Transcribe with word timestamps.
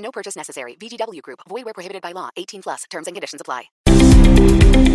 No 0.00 0.10
purchase 0.10 0.36
necessary. 0.36 0.76
VGW 0.76 1.22
Group. 1.22 1.40
Void 1.48 1.64
where 1.64 1.74
prohibited 1.74 2.02
by 2.02 2.12
law. 2.12 2.28
18 2.36 2.62
plus. 2.62 2.84
Terms 2.90 3.06
and 3.06 3.14
conditions 3.16 3.40
apply. 3.40 3.70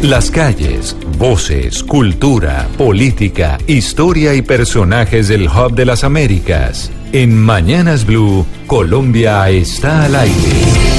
Las 0.01 0.29
calles, 0.29 0.95
voces, 1.17 1.83
cultura, 1.83 2.67
política, 2.77 3.57
historia 3.65 4.35
y 4.35 4.43
personajes 4.43 5.29
del 5.29 5.47
Hub 5.47 5.73
de 5.73 5.85
las 5.85 6.03
Américas. 6.03 6.91
En 7.11 7.35
Mañanas 7.35 8.05
Blue, 8.05 8.45
Colombia 8.67 9.49
está 9.49 10.05
al 10.05 10.15
aire. 10.15 10.94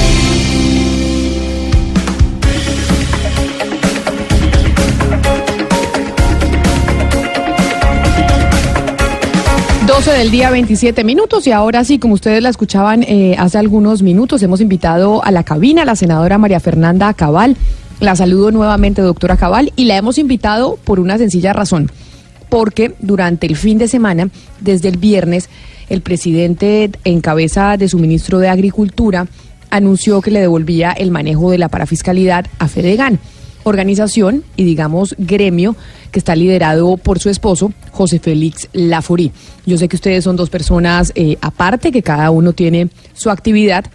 Del 10.17 10.31
día, 10.31 10.49
27 10.49 11.03
minutos. 11.03 11.45
Y 11.45 11.51
ahora 11.51 11.83
sí, 11.83 11.99
como 11.99 12.15
ustedes 12.15 12.41
la 12.41 12.49
escuchaban 12.49 13.03
eh, 13.03 13.35
hace 13.37 13.59
algunos 13.59 14.01
minutos, 14.01 14.41
hemos 14.41 14.61
invitado 14.61 15.23
a 15.23 15.29
la 15.29 15.43
cabina 15.43 15.83
a 15.83 15.85
la 15.85 15.95
senadora 15.95 16.39
María 16.39 16.59
Fernanda 16.59 17.13
Cabal. 17.13 17.55
La 17.99 18.15
saludo 18.15 18.51
nuevamente, 18.51 19.03
doctora 19.03 19.37
Cabal, 19.37 19.71
y 19.75 19.85
la 19.85 19.95
hemos 19.95 20.17
invitado 20.17 20.79
por 20.83 20.99
una 20.99 21.19
sencilla 21.19 21.53
razón. 21.53 21.91
Porque 22.49 22.95
durante 22.99 23.45
el 23.45 23.55
fin 23.55 23.77
de 23.77 23.87
semana, 23.87 24.29
desde 24.59 24.89
el 24.89 24.97
viernes, 24.97 25.49
el 25.87 26.01
presidente, 26.01 26.89
en 27.03 27.21
cabeza 27.21 27.77
de 27.77 27.87
su 27.87 27.99
ministro 27.99 28.39
de 28.39 28.49
Agricultura, 28.49 29.27
anunció 29.69 30.21
que 30.21 30.31
le 30.31 30.41
devolvía 30.41 30.93
el 30.93 31.11
manejo 31.11 31.51
de 31.51 31.59
la 31.59 31.69
parafiscalidad 31.69 32.47
a 32.57 32.67
Fedegan 32.67 33.19
organización 33.67 34.43
y 34.55 34.63
digamos 34.63 35.15
gremio 35.17 35.75
que 36.11 36.19
está 36.19 36.35
liderado 36.35 36.97
por 36.97 37.19
su 37.19 37.29
esposo, 37.29 37.71
José 37.91 38.19
Félix 38.19 38.69
Laforí. 38.73 39.31
Yo 39.65 39.77
sé 39.77 39.87
que 39.87 39.95
ustedes 39.95 40.23
son 40.23 40.35
dos 40.35 40.49
personas 40.49 41.11
eh, 41.15 41.37
aparte, 41.41 41.91
que 41.91 42.03
cada 42.03 42.31
uno 42.31 42.53
tiene 42.53 42.89
su 43.13 43.29
actividad. 43.29 43.85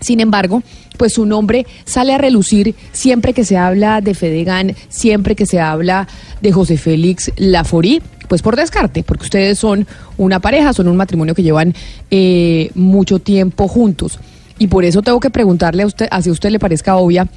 Sin 0.00 0.20
embargo, 0.20 0.62
pues 0.96 1.14
su 1.14 1.24
nombre 1.24 1.66
sale 1.84 2.14
a 2.14 2.18
relucir 2.18 2.74
siempre 2.92 3.32
que 3.32 3.44
se 3.44 3.56
habla 3.56 4.00
de 4.00 4.14
Fedegan, 4.14 4.74
siempre 4.88 5.34
que 5.34 5.46
se 5.46 5.60
habla 5.60 6.06
de 6.42 6.52
José 6.52 6.76
Félix 6.76 7.32
Laforí, 7.36 8.02
pues 8.28 8.42
por 8.42 8.56
descarte, 8.56 9.02
porque 9.02 9.24
ustedes 9.24 9.58
son 9.58 9.86
una 10.18 10.40
pareja, 10.40 10.72
son 10.72 10.88
un 10.88 10.96
matrimonio 10.96 11.34
que 11.34 11.42
llevan 11.42 11.74
eh, 12.10 12.70
mucho 12.74 13.18
tiempo 13.18 13.68
juntos. 13.68 14.18
Y 14.58 14.68
por 14.68 14.84
eso 14.84 15.02
tengo 15.02 15.20
que 15.20 15.30
preguntarle 15.30 15.82
a 15.82 15.86
usted, 15.86 16.08
así 16.10 16.30
a 16.30 16.32
usted 16.32 16.50
le 16.50 16.58
parezca 16.58 16.96
obvia, 16.96 17.28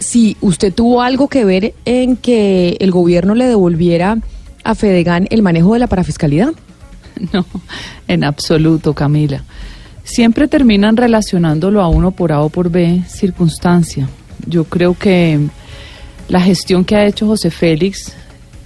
si 0.00 0.36
usted 0.40 0.74
tuvo 0.74 1.02
algo 1.02 1.28
que 1.28 1.44
ver 1.44 1.74
en 1.84 2.16
que 2.16 2.76
el 2.80 2.90
gobierno 2.90 3.34
le 3.34 3.46
devolviera 3.46 4.18
a 4.64 4.74
Fedegan 4.74 5.28
el 5.30 5.42
manejo 5.42 5.74
de 5.74 5.78
la 5.78 5.86
parafiscalidad. 5.86 6.52
No, 7.34 7.44
en 8.08 8.24
absoluto, 8.24 8.94
Camila. 8.94 9.44
Siempre 10.04 10.48
terminan 10.48 10.96
relacionándolo 10.96 11.82
a 11.82 11.88
uno 11.88 12.12
por 12.12 12.32
A 12.32 12.40
o 12.40 12.48
por 12.48 12.70
B 12.70 13.02
circunstancia. 13.06 14.08
Yo 14.46 14.64
creo 14.64 14.94
que 14.94 15.38
la 16.28 16.40
gestión 16.40 16.86
que 16.86 16.96
ha 16.96 17.04
hecho 17.04 17.26
José 17.26 17.50
Félix 17.50 18.14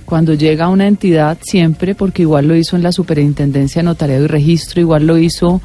cuando 0.05 0.35
llega 0.35 0.67
a 0.67 0.69
una 0.69 0.87
entidad 0.87 1.37
siempre, 1.43 1.97
porque 1.97 2.23
igual 2.23 2.47
lo 2.47 2.55
hizo 2.55 2.77
en 2.77 2.85
la 2.85 2.93
Superintendencia 2.93 3.83
de 3.83 3.87
Notariado 3.87 4.25
y 4.25 4.29
Registro, 4.29 4.81
igual 4.81 5.07
lo 5.07 5.19
hizo 5.19 5.61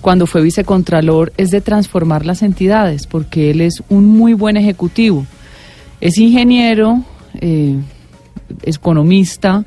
cuando 0.00 0.26
fue 0.26 0.42
vicecontralor 0.42 1.32
es 1.36 1.50
de 1.50 1.60
transformar 1.60 2.24
las 2.24 2.42
entidades, 2.42 3.06
porque 3.06 3.50
él 3.50 3.60
es 3.60 3.82
un 3.88 4.06
muy 4.06 4.32
buen 4.34 4.56
ejecutivo. 4.56 5.26
Es 6.00 6.18
ingeniero, 6.18 7.02
eh, 7.40 7.76
economista. 8.62 9.64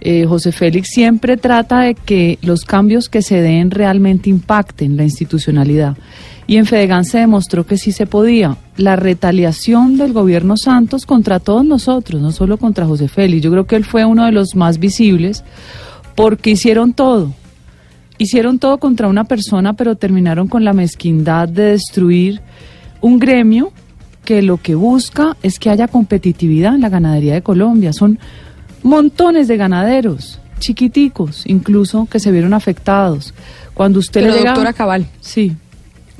Eh, 0.00 0.24
José 0.26 0.52
Félix 0.52 0.88
siempre 0.88 1.36
trata 1.36 1.80
de 1.80 1.94
que 1.94 2.38
los 2.42 2.64
cambios 2.64 3.08
que 3.08 3.20
se 3.20 3.42
den 3.42 3.70
realmente 3.70 4.30
impacten 4.30 4.96
la 4.96 5.04
institucionalidad. 5.04 5.96
Y 6.46 6.56
en 6.56 6.66
Fedegan 6.66 7.04
se 7.04 7.18
demostró 7.18 7.66
que 7.66 7.76
sí 7.76 7.92
se 7.92 8.06
podía. 8.06 8.56
La 8.76 8.96
retaliación 8.96 9.98
del 9.98 10.12
gobierno 10.12 10.56
Santos 10.56 11.06
contra 11.06 11.38
todos 11.38 11.64
nosotros, 11.64 12.20
no 12.20 12.32
solo 12.32 12.56
contra 12.56 12.86
José 12.86 13.08
Félix. 13.08 13.42
Yo 13.42 13.50
creo 13.50 13.66
que 13.66 13.76
él 13.76 13.84
fue 13.84 14.04
uno 14.04 14.24
de 14.24 14.32
los 14.32 14.56
más 14.56 14.78
visibles 14.78 15.44
porque 16.16 16.50
hicieron 16.50 16.92
todo 16.92 17.32
hicieron 18.20 18.58
todo 18.58 18.76
contra 18.76 19.08
una 19.08 19.24
persona, 19.24 19.72
pero 19.72 19.96
terminaron 19.96 20.46
con 20.46 20.62
la 20.62 20.74
mezquindad 20.74 21.48
de 21.48 21.62
destruir 21.62 22.42
un 23.00 23.18
gremio 23.18 23.72
que 24.26 24.42
lo 24.42 24.58
que 24.58 24.74
busca 24.74 25.38
es 25.42 25.58
que 25.58 25.70
haya 25.70 25.88
competitividad 25.88 26.74
en 26.74 26.82
la 26.82 26.90
ganadería 26.90 27.32
de 27.32 27.42
Colombia. 27.42 27.94
Son 27.94 28.18
montones 28.82 29.48
de 29.48 29.56
ganaderos, 29.56 30.38
chiquiticos, 30.58 31.44
incluso 31.46 32.06
que 32.10 32.20
se 32.20 32.30
vieron 32.30 32.52
afectados. 32.52 33.32
Cuando 33.72 33.98
usted 33.98 34.20
pero 34.20 34.34
le 34.34 34.44
doctora 34.44 34.74
Cabal. 34.74 35.06
Sí. 35.20 35.56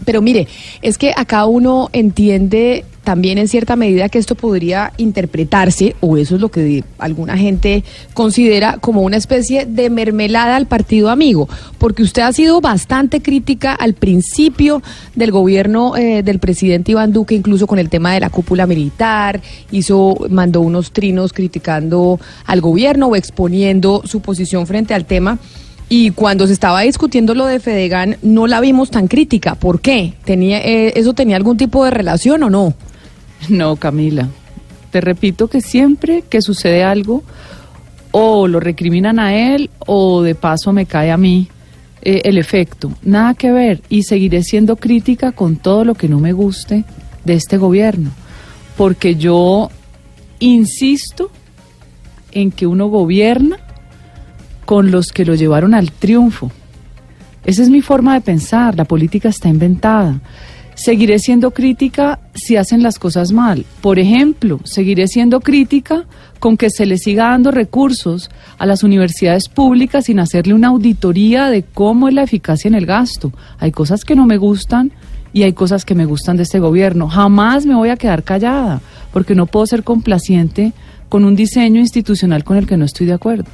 Pero 0.06 0.22
mire, 0.22 0.48
es 0.80 0.96
que 0.96 1.12
acá 1.14 1.44
uno 1.44 1.90
entiende 1.92 2.86
también 3.04 3.38
en 3.38 3.48
cierta 3.48 3.76
medida 3.76 4.08
que 4.08 4.18
esto 4.18 4.34
podría 4.34 4.92
interpretarse, 4.96 5.96
o 6.00 6.16
eso 6.16 6.34
es 6.34 6.40
lo 6.40 6.50
que 6.50 6.84
alguna 6.98 7.36
gente 7.36 7.82
considera 8.14 8.78
como 8.78 9.02
una 9.02 9.16
especie 9.16 9.66
de 9.66 9.90
mermelada 9.90 10.56
al 10.56 10.66
partido 10.66 11.10
amigo, 11.10 11.48
porque 11.78 12.02
usted 12.02 12.22
ha 12.22 12.32
sido 12.32 12.60
bastante 12.60 13.22
crítica 13.22 13.74
al 13.74 13.94
principio 13.94 14.82
del 15.14 15.30
gobierno 15.30 15.96
eh, 15.96 16.22
del 16.22 16.38
presidente 16.38 16.92
Iván 16.92 17.12
Duque, 17.12 17.34
incluso 17.34 17.66
con 17.66 17.78
el 17.78 17.88
tema 17.88 18.12
de 18.12 18.20
la 18.20 18.30
cúpula 18.30 18.66
militar, 18.66 19.40
hizo, 19.70 20.16
mandó 20.28 20.60
unos 20.60 20.92
trinos 20.92 21.32
criticando 21.32 22.20
al 22.46 22.60
gobierno 22.60 23.08
o 23.08 23.16
exponiendo 23.16 24.02
su 24.04 24.20
posición 24.20 24.66
frente 24.66 24.94
al 24.94 25.04
tema. 25.04 25.38
Y 25.92 26.12
cuando 26.12 26.46
se 26.46 26.52
estaba 26.52 26.82
discutiendo 26.82 27.34
lo 27.34 27.46
de 27.46 27.58
Fedegan, 27.58 28.16
no 28.22 28.46
la 28.46 28.60
vimos 28.60 28.92
tan 28.92 29.08
crítica. 29.08 29.56
¿Por 29.56 29.80
qué? 29.80 30.14
¿Tenía, 30.24 30.58
eh, 30.58 30.92
¿Eso 30.94 31.14
tenía 31.14 31.34
algún 31.34 31.56
tipo 31.56 31.84
de 31.84 31.90
relación 31.90 32.44
o 32.44 32.50
no? 32.50 32.74
No, 33.48 33.76
Camila. 33.76 34.28
Te 34.90 35.00
repito 35.00 35.48
que 35.48 35.60
siempre 35.60 36.22
que 36.28 36.42
sucede 36.42 36.82
algo, 36.82 37.22
o 38.10 38.48
lo 38.48 38.60
recriminan 38.60 39.18
a 39.18 39.34
él, 39.34 39.70
o 39.86 40.22
de 40.22 40.34
paso 40.34 40.72
me 40.72 40.86
cae 40.86 41.10
a 41.10 41.16
mí 41.16 41.48
eh, 42.02 42.22
el 42.24 42.38
efecto. 42.38 42.92
Nada 43.02 43.34
que 43.34 43.52
ver. 43.52 43.82
Y 43.88 44.02
seguiré 44.02 44.42
siendo 44.42 44.76
crítica 44.76 45.32
con 45.32 45.56
todo 45.56 45.84
lo 45.84 45.94
que 45.94 46.08
no 46.08 46.18
me 46.18 46.32
guste 46.32 46.84
de 47.24 47.34
este 47.34 47.56
gobierno. 47.56 48.10
Porque 48.76 49.14
yo 49.16 49.70
insisto 50.38 51.30
en 52.32 52.50
que 52.50 52.66
uno 52.66 52.88
gobierna 52.88 53.58
con 54.64 54.90
los 54.90 55.12
que 55.12 55.24
lo 55.24 55.34
llevaron 55.34 55.74
al 55.74 55.92
triunfo. 55.92 56.50
Esa 57.44 57.62
es 57.62 57.70
mi 57.70 57.80
forma 57.80 58.14
de 58.14 58.20
pensar. 58.20 58.76
La 58.76 58.84
política 58.84 59.28
está 59.28 59.48
inventada. 59.48 60.20
Seguiré 60.80 61.18
siendo 61.18 61.50
crítica 61.50 62.20
si 62.34 62.56
hacen 62.56 62.82
las 62.82 62.98
cosas 62.98 63.32
mal. 63.32 63.66
Por 63.82 63.98
ejemplo, 63.98 64.60
seguiré 64.64 65.08
siendo 65.08 65.40
crítica 65.40 66.06
con 66.38 66.56
que 66.56 66.70
se 66.70 66.86
le 66.86 66.96
siga 66.96 67.24
dando 67.28 67.50
recursos 67.50 68.30
a 68.56 68.64
las 68.64 68.82
universidades 68.82 69.50
públicas 69.50 70.06
sin 70.06 70.18
hacerle 70.20 70.54
una 70.54 70.68
auditoría 70.68 71.50
de 71.50 71.64
cómo 71.64 72.08
es 72.08 72.14
la 72.14 72.22
eficacia 72.22 72.66
en 72.66 72.74
el 72.74 72.86
gasto. 72.86 73.30
Hay 73.58 73.72
cosas 73.72 74.06
que 74.06 74.16
no 74.16 74.24
me 74.24 74.38
gustan 74.38 74.90
y 75.34 75.42
hay 75.42 75.52
cosas 75.52 75.84
que 75.84 75.94
me 75.94 76.06
gustan 76.06 76.38
de 76.38 76.44
este 76.44 76.60
gobierno. 76.60 77.08
Jamás 77.08 77.66
me 77.66 77.74
voy 77.74 77.90
a 77.90 77.98
quedar 77.98 78.22
callada 78.22 78.80
porque 79.12 79.34
no 79.34 79.44
puedo 79.44 79.66
ser 79.66 79.84
complaciente 79.84 80.72
con 81.10 81.26
un 81.26 81.36
diseño 81.36 81.78
institucional 81.78 82.42
con 82.42 82.56
el 82.56 82.66
que 82.66 82.78
no 82.78 82.86
estoy 82.86 83.06
de 83.06 83.12
acuerdo. 83.12 83.50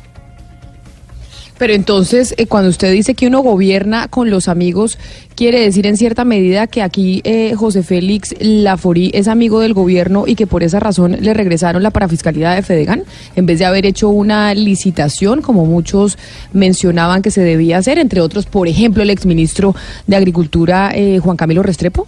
Pero 1.58 1.72
entonces, 1.72 2.34
eh, 2.36 2.46
cuando 2.46 2.68
usted 2.68 2.92
dice 2.92 3.14
que 3.14 3.26
uno 3.26 3.40
gobierna 3.40 4.08
con 4.08 4.28
los 4.28 4.48
amigos, 4.48 4.98
quiere 5.34 5.60
decir 5.60 5.86
en 5.86 5.96
cierta 5.96 6.24
medida 6.24 6.66
que 6.66 6.82
aquí 6.82 7.22
eh, 7.24 7.54
José 7.56 7.82
Félix 7.82 8.34
Laforí 8.40 9.10
es 9.14 9.26
amigo 9.26 9.60
del 9.60 9.72
gobierno 9.72 10.24
y 10.26 10.34
que 10.34 10.46
por 10.46 10.62
esa 10.62 10.80
razón 10.80 11.16
le 11.20 11.32
regresaron 11.32 11.82
la 11.82 11.90
parafiscalidad 11.90 12.56
de 12.56 12.62
Fedegan, 12.62 13.04
en 13.36 13.46
vez 13.46 13.58
de 13.58 13.64
haber 13.64 13.86
hecho 13.86 14.10
una 14.10 14.52
licitación, 14.52 15.40
como 15.40 15.64
muchos 15.64 16.18
mencionaban 16.52 17.22
que 17.22 17.30
se 17.30 17.40
debía 17.40 17.78
hacer, 17.78 17.98
entre 17.98 18.20
otros, 18.20 18.44
por 18.44 18.68
ejemplo, 18.68 19.02
el 19.02 19.10
exministro 19.10 19.74
de 20.06 20.16
Agricultura, 20.16 20.90
eh, 20.94 21.20
Juan 21.20 21.36
Camilo 21.36 21.62
Restrepo. 21.62 22.06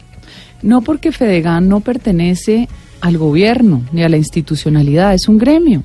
No 0.60 0.82
porque 0.82 1.12
Fedegan 1.12 1.68
no 1.68 1.80
pertenece 1.80 2.68
al 3.00 3.16
gobierno 3.16 3.82
ni 3.92 4.02
a 4.02 4.08
la 4.08 4.16
institucionalidad, 4.16 5.14
es 5.14 5.28
un 5.28 5.38
gremio. 5.38 5.84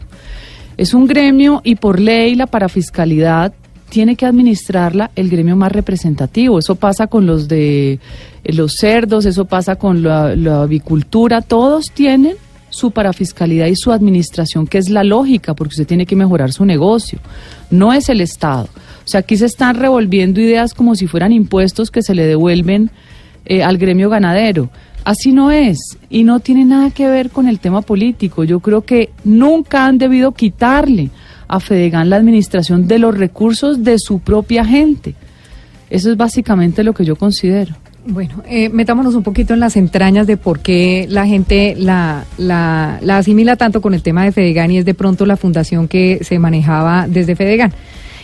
Es 0.77 0.93
un 0.93 1.07
gremio 1.07 1.61
y 1.63 1.75
por 1.75 1.99
ley 1.99 2.35
la 2.35 2.47
parafiscalidad 2.47 3.53
tiene 3.89 4.15
que 4.15 4.25
administrarla 4.25 5.11
el 5.15 5.29
gremio 5.29 5.55
más 5.55 5.71
representativo. 5.71 6.57
Eso 6.57 6.73
pasa 6.75 7.05
con 7.05 7.27
los 7.27 7.47
de 7.47 7.99
eh, 8.43 8.53
los 8.53 8.73
cerdos, 8.73 9.27
eso 9.27 9.45
pasa 9.45 9.75
con 9.75 10.01
la, 10.01 10.63
avicultura, 10.63 11.41
todos 11.41 11.91
tienen 11.91 12.35
su 12.71 12.89
parafiscalidad 12.89 13.67
y 13.67 13.75
su 13.75 13.91
administración, 13.91 14.65
que 14.65 14.79
es 14.79 14.89
la 14.89 15.03
lógica, 15.03 15.53
porque 15.53 15.73
usted 15.73 15.85
tiene 15.85 16.07
que 16.07 16.15
mejorar 16.15 16.51
su 16.51 16.65
negocio, 16.65 17.19
no 17.69 17.93
es 17.93 18.09
el 18.09 18.19
Estado. 18.19 18.67
O 19.05 19.07
sea, 19.07 19.19
aquí 19.19 19.37
se 19.37 19.45
están 19.45 19.75
revolviendo 19.75 20.41
ideas 20.41 20.73
como 20.73 20.95
si 20.95 21.05
fueran 21.05 21.31
impuestos 21.31 21.91
que 21.91 22.01
se 22.01 22.15
le 22.15 22.25
devuelven 22.25 22.89
eh, 23.45 23.61
al 23.61 23.77
gremio 23.77 24.09
ganadero. 24.09 24.71
Así 25.03 25.31
no 25.33 25.51
es 25.51 25.97
y 26.09 26.23
no 26.23 26.39
tiene 26.39 26.65
nada 26.65 26.91
que 26.91 27.07
ver 27.07 27.29
con 27.29 27.47
el 27.47 27.59
tema 27.59 27.81
político. 27.81 28.43
Yo 28.43 28.59
creo 28.59 28.81
que 28.81 29.09
nunca 29.23 29.85
han 29.85 29.97
debido 29.97 30.31
quitarle 30.31 31.09
a 31.47 31.59
Fedegan 31.59 32.09
la 32.09 32.15
administración 32.15 32.87
de 32.87 32.99
los 32.99 33.17
recursos 33.17 33.83
de 33.83 33.99
su 33.99 34.19
propia 34.19 34.65
gente. 34.65 35.15
Eso 35.89 36.09
es 36.09 36.17
básicamente 36.17 36.83
lo 36.83 36.93
que 36.93 37.05
yo 37.05 37.15
considero. 37.15 37.75
Bueno, 38.05 38.43
eh, 38.47 38.69
metámonos 38.69 39.15
un 39.15 39.23
poquito 39.23 39.53
en 39.53 39.59
las 39.61 39.77
entrañas 39.77 40.27
de 40.27 40.35
por 40.35 40.59
qué 40.59 41.05
la 41.09 41.25
gente 41.25 41.75
la, 41.77 42.25
la, 42.37 42.99
la 43.01 43.17
asimila 43.17 43.55
tanto 43.55 43.81
con 43.81 43.93
el 43.93 44.01
tema 44.01 44.25
de 44.25 44.33
Fedegan 44.33 44.71
y 44.71 44.79
es 44.79 44.85
de 44.85 44.93
pronto 44.93 45.25
la 45.25 45.37
fundación 45.37 45.87
que 45.87 46.19
se 46.21 46.39
manejaba 46.39 47.07
desde 47.07 47.35
Fedegan. 47.35 47.71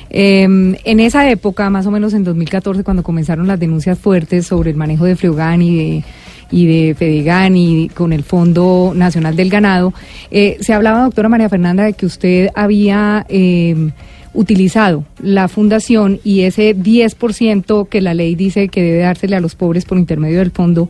Eh, 0.10 0.44
en 0.44 1.00
esa 1.00 1.30
época, 1.30 1.70
más 1.70 1.86
o 1.86 1.92
menos 1.92 2.14
en 2.14 2.24
2014, 2.24 2.84
cuando 2.84 3.04
comenzaron 3.04 3.48
las 3.48 3.60
denuncias 3.60 3.98
fuertes 3.98 4.48
sobre 4.48 4.72
el 4.72 4.76
manejo 4.76 5.06
de 5.06 5.16
Freugan 5.16 5.62
y 5.62 5.76
de 5.78 6.04
y 6.52 6.66
de 6.66 6.96
Fedegan 6.96 7.56
y 7.56 7.90
con 7.90 8.14
el 8.14 8.24
Fondo 8.24 8.94
Nacional 8.96 9.36
del 9.36 9.50
Ganado, 9.50 9.94
eh, 10.32 10.58
se 10.62 10.74
hablaba, 10.74 11.04
doctora 11.04 11.30
María 11.30 11.50
Fernanda, 11.50 11.84
de 11.84 11.94
que 11.94 12.06
usted 12.06 12.50
había 12.56 13.26
eh, 13.30 13.92
utilizado 14.34 15.06
la 15.22 15.48
fundación 15.48 16.20
y 16.24 16.42
ese 16.42 16.76
10% 16.76 17.88
que 17.90 18.02
la 18.02 18.14
ley 18.14 18.36
dice 18.36 18.70
que 18.70 18.82
debe 18.82 19.00
dársele 19.00 19.36
a 19.36 19.40
los 19.40 19.56
pobres 19.56 19.86
por 19.86 19.98
intermedio 19.98 20.40
del 20.40 20.52
fondo 20.52 20.90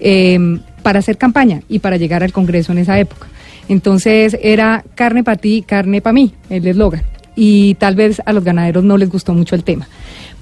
eh, 0.00 0.58
para 0.82 1.00
hacer 1.00 1.18
campaña 1.18 1.62
y 1.68 1.80
para 1.80 1.96
llegar 1.96 2.22
al 2.22 2.32
Congreso 2.32 2.72
en 2.72 2.78
esa 2.78 2.98
época. 2.98 3.26
Entonces 3.68 4.38
era 4.42 4.84
carne 4.94 5.22
para 5.22 5.36
ti, 5.36 5.62
carne 5.66 6.00
para 6.00 6.14
mí, 6.14 6.32
el 6.48 6.66
eslogan. 6.66 7.02
Y 7.36 7.74
tal 7.74 7.94
vez 7.94 8.20
a 8.24 8.32
los 8.32 8.42
ganaderos 8.42 8.82
no 8.82 8.96
les 8.96 9.10
gustó 9.10 9.34
mucho 9.34 9.54
el 9.54 9.62
tema. 9.62 9.86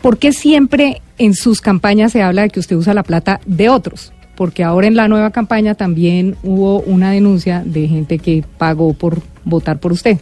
¿Por 0.00 0.18
qué 0.18 0.32
siempre 0.32 1.02
en 1.18 1.34
sus 1.34 1.60
campañas 1.60 2.12
se 2.12 2.22
habla 2.22 2.42
de 2.42 2.50
que 2.50 2.60
usted 2.60 2.76
usa 2.76 2.94
la 2.94 3.02
plata 3.02 3.40
de 3.44 3.68
otros? 3.68 4.12
Porque 4.37 4.62
ahora 4.62 4.87
en 4.87 4.97
la 4.97 5.09
nueva 5.09 5.31
campaña 5.31 5.75
también 5.75 6.37
hubo 6.43 6.81
una 6.81 7.11
denuncia 7.11 7.62
de 7.65 7.88
gente 7.88 8.19
que 8.19 8.44
pagó 8.59 8.93
por 8.93 9.23
votar 9.44 9.79
por 9.79 9.93
usted. 9.93 10.19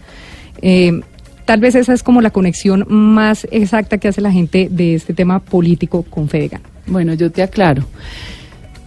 Eh, 0.63 1.01
Tal 1.45 1.61
vez 1.61 1.75
esa 1.75 1.93
es 1.93 2.03
como 2.03 2.23
la 2.23 2.31
conexión 2.31 2.87
más 2.89 3.47
exacta 3.51 3.99
que 3.99 4.09
hace 4.09 4.23
la 4.23 4.33
gente 4.33 4.69
de 4.71 4.95
este 4.95 5.13
tema 5.13 5.41
político 5.41 6.03
con 6.03 6.29
Fedegan. 6.29 6.63
Bueno, 6.87 7.13
yo 7.15 7.31
te 7.31 7.43
aclaro. 7.43 7.85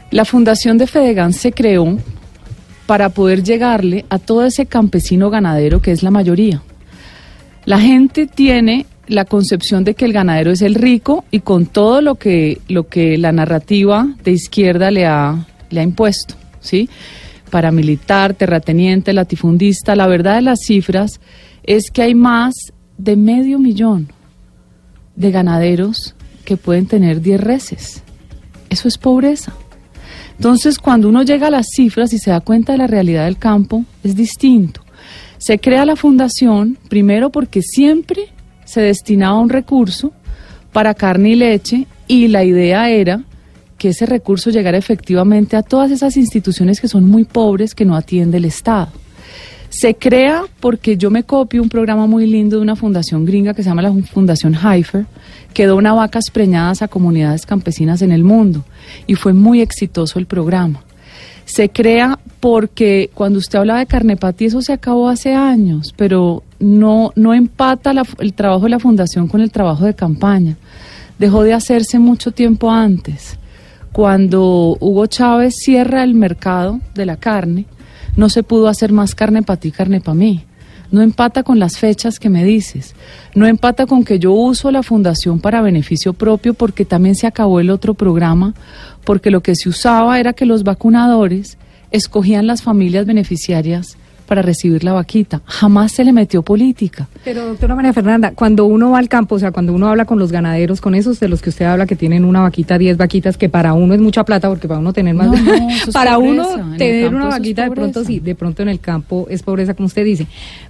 La 0.09 0.25
fundación 0.25 0.77
de 0.77 0.87
Fedegan 0.87 1.33
se 1.33 1.51
creó 1.51 1.97
para 2.87 3.09
poder 3.09 3.43
llegarle 3.43 4.05
a 4.09 4.17
todo 4.17 4.45
ese 4.45 4.65
campesino 4.65 5.29
ganadero 5.29 5.81
que 5.81 5.91
es 5.91 6.01
la 6.01 6.09
mayoría. 6.09 6.63
La 7.65 7.79
gente 7.79 8.25
tiene 8.25 8.87
la 9.07 9.25
concepción 9.25 9.83
de 9.83 9.93
que 9.93 10.05
el 10.05 10.13
ganadero 10.13 10.51
es 10.51 10.61
el 10.61 10.75
rico 10.75 11.25
y 11.31 11.39
con 11.39 11.65
todo 11.65 12.01
lo 12.01 12.15
que, 12.15 12.59
lo 12.67 12.87
que 12.87 13.17
la 13.17 13.31
narrativa 13.31 14.07
de 14.23 14.31
izquierda 14.31 14.91
le 14.91 15.05
ha, 15.05 15.47
le 15.69 15.79
ha 15.79 15.83
impuesto, 15.83 16.35
¿sí? 16.59 16.89
Paramilitar, 17.49 18.33
terrateniente, 18.33 19.13
latifundista, 19.13 19.95
la 19.95 20.07
verdad 20.07 20.35
de 20.35 20.41
las 20.41 20.59
cifras 20.59 21.19
es 21.63 21.89
que 21.91 22.01
hay 22.01 22.15
más 22.15 22.53
de 22.97 23.15
medio 23.15 23.59
millón 23.59 24.11
de 25.15 25.31
ganaderos 25.31 26.15
que 26.45 26.57
pueden 26.57 26.85
tener 26.85 27.21
10 27.21 27.41
reses. 27.41 28.03
Eso 28.69 28.87
es 28.87 28.97
pobreza. 28.97 29.53
Entonces, 30.37 30.77
cuando 30.77 31.09
uno 31.09 31.23
llega 31.23 31.47
a 31.47 31.51
las 31.51 31.67
cifras 31.75 32.13
y 32.13 32.19
se 32.19 32.29
da 32.29 32.41
cuenta 32.41 32.73
de 32.73 32.77
la 32.77 32.87
realidad 32.87 33.25
del 33.25 33.37
campo, 33.37 33.83
es 34.03 34.15
distinto. 34.15 34.81
Se 35.39 35.59
crea 35.59 35.85
la 35.85 35.95
fundación 35.95 36.77
primero 36.89 37.31
porque 37.31 37.61
siempre 37.61 38.29
se 38.67 38.81
destinaba 38.81 39.39
un 39.39 39.49
recurso 39.49 40.11
para 40.73 40.93
carne 40.93 41.29
y 41.29 41.35
leche 41.35 41.87
y 42.07 42.27
la 42.27 42.43
idea 42.43 42.89
era 42.89 43.23
que 43.77 43.89
ese 43.89 44.05
recurso 44.05 44.49
llegara 44.49 44.77
efectivamente 44.77 45.55
a 45.55 45.63
todas 45.63 45.89
esas 45.89 46.17
instituciones 46.17 46.81
que 46.81 46.87
son 46.87 47.05
muy 47.05 47.23
pobres 47.23 47.73
que 47.73 47.85
no 47.85 47.95
atiende 47.95 48.37
el 48.37 48.45
Estado. 48.45 48.89
Se 49.69 49.95
crea 49.95 50.43
porque 50.59 50.97
yo 50.97 51.09
me 51.09 51.23
copio 51.23 51.61
un 51.61 51.69
programa 51.69 52.07
muy 52.07 52.25
lindo 52.25 52.57
de 52.57 52.61
una 52.61 52.75
fundación 52.75 53.25
gringa 53.25 53.53
que 53.53 53.63
se 53.63 53.69
llama 53.69 53.81
la 53.81 53.93
Fundación 53.93 54.55
Heifer, 54.55 55.05
que 55.53 55.65
dona 55.65 55.93
vacas 55.93 56.29
preñadas 56.31 56.81
a 56.81 56.87
comunidades 56.87 57.45
campesinas 57.45 58.01
en 58.01 58.11
el 58.11 58.23
mundo 58.23 58.65
y 59.07 59.15
fue 59.15 59.33
muy 59.33 59.61
exitoso 59.61 60.19
el 60.19 60.25
programa. 60.25 60.83
Se 61.47 61.69
crea 61.69 62.19
porque 62.41 63.09
cuando 63.13 63.39
usted 63.39 63.59
habla 63.59 63.77
de 63.77 63.85
carnepati 63.85 64.45
eso 64.45 64.61
se 64.61 64.73
acabó 64.73 65.07
hace 65.07 65.33
años, 65.33 65.93
pero 65.95 66.43
no, 66.59 67.13
no 67.15 67.33
empata 67.33 67.93
el 68.19 68.33
trabajo 68.33 68.65
de 68.65 68.69
la 68.69 68.79
fundación 68.79 69.29
con 69.29 69.39
el 69.39 69.49
trabajo 69.49 69.85
de 69.85 69.95
campaña. 69.95 70.57
Dejó 71.17 71.43
de 71.43 71.53
hacerse 71.53 71.99
mucho 71.99 72.31
tiempo 72.31 72.69
antes. 72.69 73.37
Cuando 73.93 74.75
Hugo 74.81 75.05
Chávez 75.07 75.55
cierra 75.57 76.03
el 76.03 76.15
mercado 76.15 76.81
de 76.93 77.05
la 77.05 77.15
carne, 77.15 77.65
no 78.17 78.27
se 78.27 78.43
pudo 78.43 78.67
hacer 78.67 78.91
más 78.91 79.15
carne 79.15 79.41
para 79.41 79.59
ti, 79.59 79.71
carne 79.71 80.01
para 80.01 80.15
mí. 80.15 80.43
No 80.91 81.01
empata 81.01 81.43
con 81.43 81.59
las 81.59 81.77
fechas 81.77 82.19
que 82.19 82.29
me 82.29 82.43
dices. 82.43 82.93
No 83.35 83.47
empata 83.47 83.85
con 83.85 84.03
que 84.03 84.19
yo 84.19 84.33
uso 84.33 84.69
la 84.69 84.83
fundación 84.83 85.39
para 85.39 85.61
beneficio 85.61 86.13
propio 86.13 86.53
porque 86.53 86.83
también 86.83 87.15
se 87.15 87.25
acabó 87.25 87.59
el 87.59 87.69
otro 87.69 87.93
programa, 87.93 88.53
porque 89.07 89.31
lo 89.31 89.39
que 89.39 89.55
se 89.55 89.69
usaba 89.69 90.19
era 90.19 90.33
que 90.33 90.45
los 90.45 90.65
vacunadores 90.65 91.57
escogían 91.91 92.45
las 92.45 92.61
familias 92.61 93.05
beneficiarias 93.05 93.97
para 94.27 94.41
recibir 94.41 94.83
la 94.83 94.91
vaquita. 94.91 95.41
Jamás 95.45 95.93
se 95.93 96.03
le 96.03 96.11
metió 96.11 96.41
política. 96.41 97.07
Pero, 97.23 97.45
doctora 97.45 97.73
María 97.73 97.93
Fernanda, 97.93 98.33
cuando 98.35 98.65
uno 98.65 98.91
va 98.91 98.99
al 98.99 99.07
campo, 99.07 99.35
o 99.35 99.39
sea, 99.39 99.53
cuando 99.53 99.71
uno 99.71 99.87
habla 99.87 100.03
con 100.03 100.19
los 100.19 100.33
ganaderos, 100.33 100.81
con 100.81 100.93
esos 100.93 101.21
de 101.21 101.29
los 101.29 101.41
que 101.41 101.51
usted 101.51 101.63
habla 101.63 101.85
que 101.85 101.95
tienen 101.95 102.25
una 102.25 102.41
vaquita, 102.41 102.77
10 102.77 102.97
vaquitas, 102.97 103.37
que 103.37 103.47
para 103.47 103.71
uno 103.71 103.93
es 103.93 104.01
mucha 104.01 104.25
plata, 104.25 104.49
porque 104.49 104.67
para 104.67 104.81
uno 104.81 104.91
tener 104.91 105.15
más... 105.15 105.27
No, 105.27 105.37
no, 105.37 105.69
es 105.69 105.85
para 105.93 106.15
pobreza. 106.15 106.43
uno 106.57 106.73
En 106.73 106.77
tener 106.77 107.15
una 107.15 107.27
vaquita, 107.27 107.63
de 107.63 107.71
pronto 107.71 108.03
sí, 108.03 108.19
de 108.19 108.35
pronto 108.35 108.61
en 108.61 108.67
el 108.67 108.81
campo 108.81 109.27
es 109.29 109.41
pobreza, 109.41 109.73
como 109.73 109.87
usted 109.87 110.03
dice. 110.03 110.27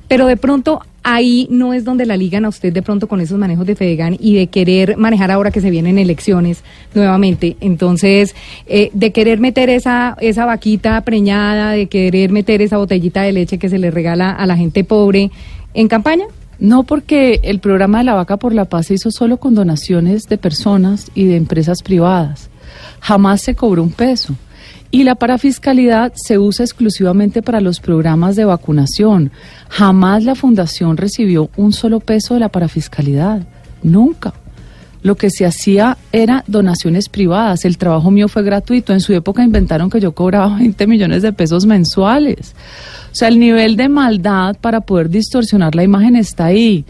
Pero 0.08 0.28
de 0.28 0.38
pronto 0.38 0.84
ahí 1.10 1.48
no 1.50 1.74
es 1.74 1.86
donde 1.86 2.06
la 2.06 2.18
ligan 2.18 2.44
a 2.44 2.50
usted 2.50 2.74
de 2.74 2.82
pronto 2.82 3.08
con 3.08 3.22
esos 3.22 3.38
manejos 3.38 3.66
de 3.66 3.76
Fedegan 3.76 4.18
y 4.20 4.36
de 4.36 4.48
querer 4.48 4.98
manejar 4.98 5.32
ahora 5.32 5.52
que 5.52 5.62
se 5.62 5.70
vienen 5.70 5.98
elecciones 5.98 6.64
nuevamente. 6.94 7.56
Entonces, 7.62 8.36
eh, 8.68 8.90
de 8.94 9.14
querer 9.14 9.40
meter 9.40 9.70
esa, 9.70 10.18
esa 10.20 10.46
vaquita 10.46 11.00
preñada, 11.02 11.72
de 11.72 11.88
querer 11.88 12.32
meter 12.32 12.62
esa 12.62 12.78
botellita 12.78 13.22
de 13.22 13.32
leche 13.32 13.58
que 13.58 13.70
se 13.70 13.78
le 13.78 13.90
regala 13.90 14.32
a 14.32 14.46
la 14.46 14.58
gente 14.58 14.84
pobre 14.84 15.32
en 15.74 15.88
campaña. 15.88 16.26
No, 16.60 16.84
porque 16.84 17.40
el 17.44 17.60
programa 17.60 18.00
de 18.00 18.04
la 18.04 18.16
vaca 18.16 18.36
por 18.36 18.54
la 18.54 18.66
paz 18.66 18.88
se 18.88 18.96
hizo 18.96 19.10
solo 19.10 19.38
con 19.38 19.56
donaciones 19.56 20.28
de 20.28 20.38
personas 20.38 21.10
y 21.16 21.24
de 21.24 21.38
empresas 21.38 21.84
privadas. 21.84 22.50
Jamás 23.00 23.42
se 23.42 23.56
cobró 23.56 23.82
un 23.82 23.92
peso. 23.92 24.36
Y 24.90 25.04
la 25.04 25.16
parafiscalidad 25.16 26.14
se 26.16 26.38
usa 26.38 26.64
exclusivamente 26.64 27.42
para 27.42 27.60
los 27.60 27.80
programas 27.80 28.36
de 28.36 28.46
vacunación. 28.46 29.32
Jamás 29.70 30.24
la 30.24 30.36
fundación 30.36 30.96
recibió 30.96 31.50
un 31.58 31.74
solo 31.74 32.00
peso 32.00 32.36
de 32.36 32.40
la 32.40 32.50
parafiscalidad. 32.50 33.46
Nunca. 33.84 34.34
Lo 35.04 35.16
que 35.16 35.30
se 35.30 35.46
hacía 35.46 35.98
era 36.12 36.44
donaciones 36.48 37.10
privadas. 37.10 37.66
El 37.66 37.78
trabajo 37.78 38.12
mío 38.12 38.28
fue 38.28 38.44
gratuito. 38.44 38.94
En 38.94 39.02
su 39.02 39.14
época 39.14 39.44
inventaron 39.44 39.90
que 39.90 40.00
yo 40.00 40.14
cobraba 40.14 40.56
20 40.60 40.88
millones 40.88 41.22
de 41.22 41.34
pesos 41.34 41.66
mensuales. 41.66 42.56
O 43.12 43.16
sea, 43.16 43.28
el 43.28 43.40
nivel 43.40 43.76
de 43.76 43.90
maldad 43.90 44.56
para 44.60 44.82
poder 44.82 45.10
distorsionar 45.10 45.76
la 45.76 45.84
imagen 45.84 46.16
está 46.16 46.46
ahí. 46.46 46.86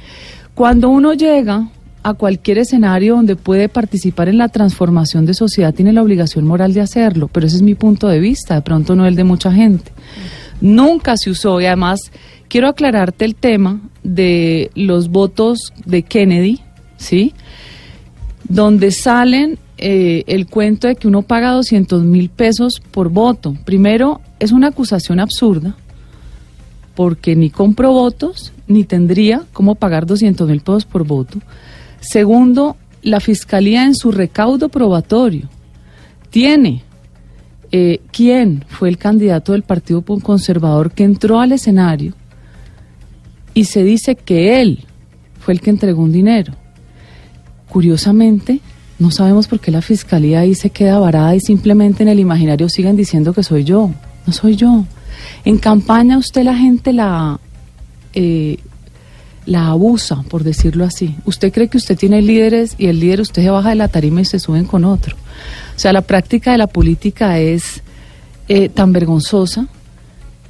Cuando 0.54 0.90
uno 0.90 1.14
llega 1.14 1.68
a 2.08 2.14
cualquier 2.14 2.60
escenario 2.60 3.18
donde 3.18 3.36
puede 3.36 3.68
participar 3.68 4.30
en 4.30 4.38
la 4.38 4.48
transformación 4.48 5.26
de 5.26 5.34
sociedad, 5.34 5.74
tiene 5.74 5.92
la 5.92 6.02
obligación 6.02 6.48
moral 6.48 6.74
de 6.74 6.80
hacerlo, 6.80 7.28
pero 7.28 7.48
ese 7.48 7.58
es 7.58 7.62
mi 7.62 7.76
punto 7.76 8.08
de 8.08 8.22
vista, 8.22 8.56
de 8.56 8.62
pronto 8.62 8.96
no 8.96 9.06
el 9.06 9.18
de 9.18 9.26
mucha 9.26 9.52
gente. 9.52 9.92
Nunca 10.62 11.18
se 11.18 11.30
usó 11.30 11.60
y 11.60 11.66
además 11.66 12.00
quiero 12.48 12.70
aclararte 12.70 13.26
el 13.26 13.36
tema 13.36 13.82
de 14.04 14.72
los 14.74 15.10
votos 15.10 15.74
de 15.86 16.04
Kennedy, 16.04 16.62
¿sí? 16.96 17.34
Donde 18.48 18.92
salen 18.92 19.60
eh, 19.78 20.24
el 20.28 20.48
cuento 20.48 20.88
de 20.88 20.96
que 20.96 21.10
uno 21.10 21.24
paga 21.24 21.52
200 21.52 22.04
mil 22.04 22.30
pesos 22.30 22.82
por 22.92 23.10
voto. 23.10 23.54
Primero, 23.66 24.22
es 24.40 24.54
una 24.54 24.68
acusación 24.68 25.20
absurda, 25.20 25.76
porque 26.96 27.36
ni 27.36 27.50
compro 27.50 27.92
votos, 27.92 28.54
ni 28.66 28.86
tendría 28.86 29.44
cómo 29.52 29.76
pagar 29.76 30.06
200 30.06 30.48
mil 30.48 30.62
pesos 30.62 30.86
por 30.86 31.06
voto. 31.06 31.40
Segundo, 32.08 32.78
la 33.02 33.20
Fiscalía 33.20 33.84
en 33.84 33.94
su 33.94 34.14
recaudo 34.14 34.70
probatorio 34.70 35.50
tiene 36.30 36.82
eh, 37.74 38.00
quién 38.14 38.64
fue 38.70 38.88
el 38.88 38.98
candidato 38.98 39.52
del 39.52 39.64
Partido 39.64 40.02
Conservador 40.02 40.92
que 40.92 41.04
entró 41.04 41.42
al 41.42 41.52
escenario 41.52 42.14
y 43.54 43.66
se 43.66 43.84
dice 43.84 44.16
que 44.16 44.62
él 44.62 44.86
fue 45.42 45.54
el 45.54 45.60
que 45.60 45.70
entregó 45.70 46.02
un 46.02 46.14
dinero. 46.14 46.54
curiosamente, 47.68 48.62
no 49.00 49.12
sabemos 49.12 49.50
por 49.50 49.60
qué 49.60 49.72
la 49.72 49.82
fiscalía 49.82 50.40
ahí 50.40 50.56
se 50.56 50.70
queda 50.70 51.00
varada 51.00 51.36
y 51.36 51.42
simplemente 51.42 52.04
en 52.04 52.10
el 52.10 52.20
imaginario 52.22 52.70
siguen 52.70 52.96
diciendo 52.96 53.34
que 53.34 53.44
soy 53.44 53.66
yo. 53.66 53.92
No 54.26 54.32
soy 54.32 54.56
yo. 54.56 54.86
En 55.44 55.58
campaña 55.58 56.18
usted 56.18 56.44
la 56.44 56.56
gente 56.56 56.94
la, 56.94 57.38
eh, 58.14 58.60
la 59.48 59.68
abusa, 59.68 60.24
por 60.30 60.44
decirlo 60.44 60.86
así. 60.86 61.16
Usted 61.26 61.52
cree 61.52 61.70
que 61.70 61.78
usted 61.78 61.98
tiene 61.98 62.22
líderes 62.22 62.76
y 62.78 62.88
el 62.88 63.00
líder 63.00 63.22
usted 63.22 63.42
se 63.42 63.50
baja 63.50 63.70
de 63.70 63.76
la 63.76 63.88
tarima 63.88 64.22
y 64.22 64.26
se 64.26 64.40
suben 64.40 64.66
con 64.66 64.84
otro. 64.84 65.16
O 65.76 65.80
sea, 65.80 65.94
la 65.94 66.02
práctica 66.02 66.52
de 66.52 66.58
la 66.58 66.68
política 66.68 67.40
es 67.40 67.82
eh, 68.50 68.70
tan 68.70 68.92
vergonzosa 68.92 69.68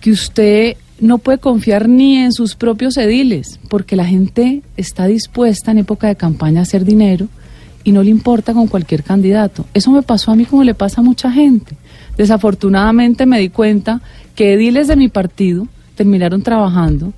que 0.01 0.11
usted 0.11 0.77
no 0.99 1.19
puede 1.19 1.37
confiar 1.37 1.87
ni 1.87 2.17
en 2.17 2.33
sus 2.33 2.55
propios 2.55 2.97
ediles, 2.97 3.59
porque 3.69 3.95
la 3.95 4.05
gente 4.05 4.63
está 4.77 5.05
dispuesta 5.05 5.71
en 5.71 5.77
época 5.77 6.07
de 6.07 6.15
campaña 6.15 6.61
a 6.61 6.63
hacer 6.63 6.83
dinero 6.83 7.27
y 7.83 7.91
no 7.91 8.01
le 8.01 8.09
importa 8.09 8.53
con 8.53 8.67
cualquier 8.67 9.03
candidato. 9.03 9.65
Eso 9.75 9.91
me 9.91 10.01
pasó 10.01 10.31
a 10.31 10.35
mí 10.35 10.45
como 10.45 10.63
le 10.63 10.73
pasa 10.73 11.01
a 11.01 11.03
mucha 11.03 11.31
gente. 11.31 11.77
Desafortunadamente 12.17 13.27
me 13.27 13.39
di 13.39 13.49
cuenta 13.49 14.01
que 14.35 14.53
ediles 14.53 14.87
de 14.87 14.95
mi 14.95 15.07
partido 15.07 15.67
terminaron 15.95 16.41
trabajando, 16.41 17.13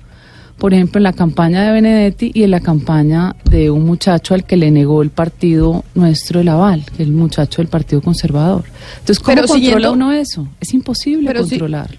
por 0.60 0.74
ejemplo, 0.74 0.98
en 0.98 1.02
la 1.04 1.12
campaña 1.12 1.62
de 1.64 1.72
Benedetti 1.72 2.30
y 2.34 2.44
en 2.44 2.50
la 2.52 2.60
campaña 2.60 3.34
de 3.50 3.70
un 3.70 3.84
muchacho 3.84 4.34
al 4.34 4.44
que 4.44 4.56
le 4.56 4.70
negó 4.70 5.02
el 5.02 5.10
partido 5.10 5.84
nuestro 5.94 6.40
el 6.40 6.48
aval, 6.48 6.84
que 6.96 7.02
es 7.02 7.08
el 7.08 7.12
muchacho 7.14 7.62
del 7.62 7.68
Partido 7.68 8.00
Conservador. 8.02 8.64
Entonces, 9.00 9.18
¿cómo 9.18 9.34
Pero 9.34 9.48
controla 9.48 9.64
siguiendo- 9.72 9.92
uno 9.92 10.12
eso? 10.12 10.46
Es 10.60 10.72
imposible 10.74 11.26
Pero 11.26 11.40
controlarlo. 11.40 11.96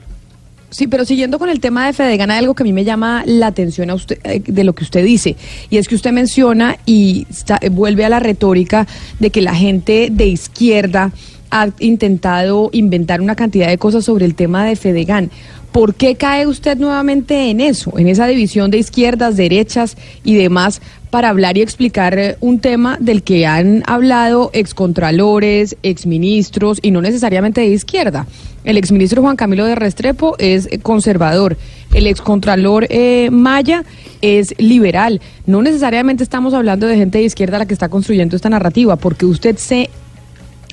Sí, 0.69 0.87
pero 0.87 1.03
siguiendo 1.03 1.37
con 1.37 1.49
el 1.49 1.59
tema 1.59 1.85
de 1.85 1.91
Fedegan, 1.91 2.31
hay 2.31 2.37
algo 2.37 2.53
que 2.55 2.63
a 2.63 2.65
mí 2.65 2.71
me 2.71 2.85
llama 2.85 3.23
la 3.25 3.47
atención 3.47 3.89
a 3.89 3.95
usted, 3.95 4.19
eh, 4.23 4.41
de 4.45 4.63
lo 4.63 4.73
que 4.73 4.85
usted 4.85 5.03
dice, 5.03 5.35
y 5.69 5.75
es 5.77 5.89
que 5.89 5.95
usted 5.95 6.13
menciona 6.13 6.77
y 6.85 7.27
está- 7.29 7.59
eh, 7.61 7.67
vuelve 7.67 8.05
a 8.05 8.09
la 8.09 8.19
retórica 8.21 8.87
de 9.19 9.31
que 9.31 9.41
la 9.41 9.53
gente 9.53 10.07
de 10.11 10.27
izquierda 10.27 11.11
ha 11.53 11.67
intentado 11.79 12.69
inventar 12.71 13.19
una 13.19 13.35
cantidad 13.35 13.67
de 13.67 13.77
cosas 13.77 14.05
sobre 14.05 14.23
el 14.25 14.35
tema 14.35 14.63
de 14.65 14.77
Fedegan. 14.77 15.29
¿Por 15.71 15.95
qué 15.95 16.15
cae 16.15 16.47
usted 16.47 16.77
nuevamente 16.77 17.49
en 17.49 17.61
eso, 17.61 17.97
en 17.97 18.09
esa 18.09 18.27
división 18.27 18.71
de 18.71 18.77
izquierdas, 18.77 19.37
derechas 19.37 19.95
y 20.21 20.35
demás, 20.35 20.81
para 21.09 21.29
hablar 21.29 21.57
y 21.57 21.61
explicar 21.61 22.19
eh, 22.19 22.35
un 22.41 22.59
tema 22.59 22.97
del 22.99 23.23
que 23.23 23.45
han 23.45 23.81
hablado 23.87 24.49
excontralores, 24.53 25.77
exministros 25.81 26.79
y 26.81 26.91
no 26.91 27.01
necesariamente 27.01 27.61
de 27.61 27.67
izquierda? 27.67 28.27
El 28.65 28.77
exministro 28.77 29.21
Juan 29.21 29.37
Camilo 29.37 29.65
de 29.65 29.75
Restrepo 29.75 30.35
es 30.39 30.67
conservador, 30.83 31.55
el 31.93 32.05
excontralor 32.05 32.85
eh, 32.89 33.29
Maya 33.31 33.85
es 34.21 34.53
liberal. 34.57 35.21
No 35.45 35.61
necesariamente 35.61 36.21
estamos 36.21 36.53
hablando 36.53 36.85
de 36.85 36.97
gente 36.97 37.19
de 37.19 37.23
izquierda 37.23 37.59
la 37.59 37.65
que 37.65 37.73
está 37.73 37.87
construyendo 37.87 38.35
esta 38.35 38.49
narrativa, 38.49 38.97
porque 38.97 39.25
usted 39.25 39.55
se 39.55 39.89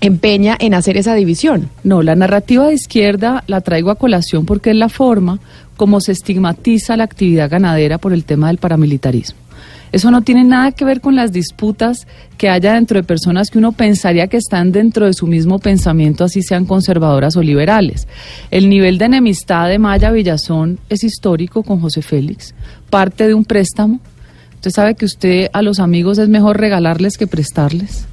empeña 0.00 0.56
en 0.58 0.74
hacer 0.74 0.96
esa 0.96 1.14
división. 1.14 1.68
No, 1.84 2.02
la 2.02 2.14
narrativa 2.14 2.66
de 2.66 2.74
izquierda 2.74 3.44
la 3.46 3.60
traigo 3.60 3.90
a 3.90 3.96
colación 3.96 4.46
porque 4.46 4.70
es 4.70 4.76
la 4.76 4.88
forma 4.88 5.40
como 5.76 6.00
se 6.00 6.12
estigmatiza 6.12 6.96
la 6.96 7.04
actividad 7.04 7.50
ganadera 7.50 7.98
por 7.98 8.12
el 8.12 8.24
tema 8.24 8.48
del 8.48 8.58
paramilitarismo. 8.58 9.38
Eso 9.90 10.10
no 10.10 10.22
tiene 10.22 10.44
nada 10.44 10.72
que 10.72 10.84
ver 10.84 11.00
con 11.00 11.16
las 11.16 11.32
disputas 11.32 12.06
que 12.36 12.48
haya 12.48 12.74
dentro 12.74 12.98
de 12.98 13.04
personas 13.04 13.50
que 13.50 13.58
uno 13.58 13.72
pensaría 13.72 14.26
que 14.26 14.36
están 14.36 14.70
dentro 14.70 15.06
de 15.06 15.14
su 15.14 15.26
mismo 15.26 15.58
pensamiento, 15.58 16.24
así 16.24 16.42
sean 16.42 16.66
conservadoras 16.66 17.36
o 17.36 17.42
liberales. 17.42 18.06
El 18.50 18.68
nivel 18.68 18.98
de 18.98 19.06
enemistad 19.06 19.68
de 19.68 19.78
Maya 19.78 20.10
Villazón 20.10 20.78
es 20.90 21.04
histórico 21.04 21.62
con 21.62 21.80
José 21.80 22.02
Félix, 22.02 22.54
parte 22.90 23.26
de 23.26 23.34
un 23.34 23.44
préstamo. 23.44 24.00
Usted 24.56 24.70
sabe 24.70 24.94
que 24.94 25.06
usted 25.06 25.48
a 25.52 25.62
los 25.62 25.78
amigos 25.78 26.18
es 26.18 26.28
mejor 26.28 26.58
regalarles 26.58 27.16
que 27.16 27.26
prestarles. 27.26 28.06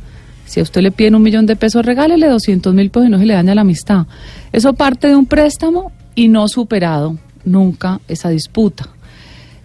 Si 0.45 0.59
a 0.59 0.63
usted 0.63 0.81
le 0.81 0.91
piden 0.91 1.15
un 1.15 1.23
millón 1.23 1.45
de 1.45 1.55
pesos, 1.55 1.85
regálele 1.85 2.27
200 2.27 2.73
mil 2.73 2.89
pesos 2.89 3.07
y 3.07 3.11
no 3.11 3.19
se 3.19 3.25
le 3.25 3.33
daña 3.33 3.55
la 3.55 3.61
amistad. 3.61 4.05
Eso 4.51 4.73
parte 4.73 5.07
de 5.07 5.15
un 5.15 5.25
préstamo 5.25 5.91
y 6.13 6.27
no 6.27 6.47
superado 6.47 7.17
nunca 7.43 7.99
esa 8.07 8.29
disputa. 8.29 8.89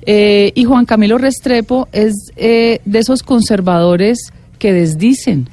Eh, 0.06 0.52
y 0.54 0.64
Juan 0.64 0.86
Camilo 0.86 1.18
Restrepo 1.18 1.88
es 1.92 2.14
eh, 2.36 2.80
de 2.84 2.98
esos 2.98 3.22
conservadores 3.22 4.32
que 4.58 4.72
desdicen 4.72 5.48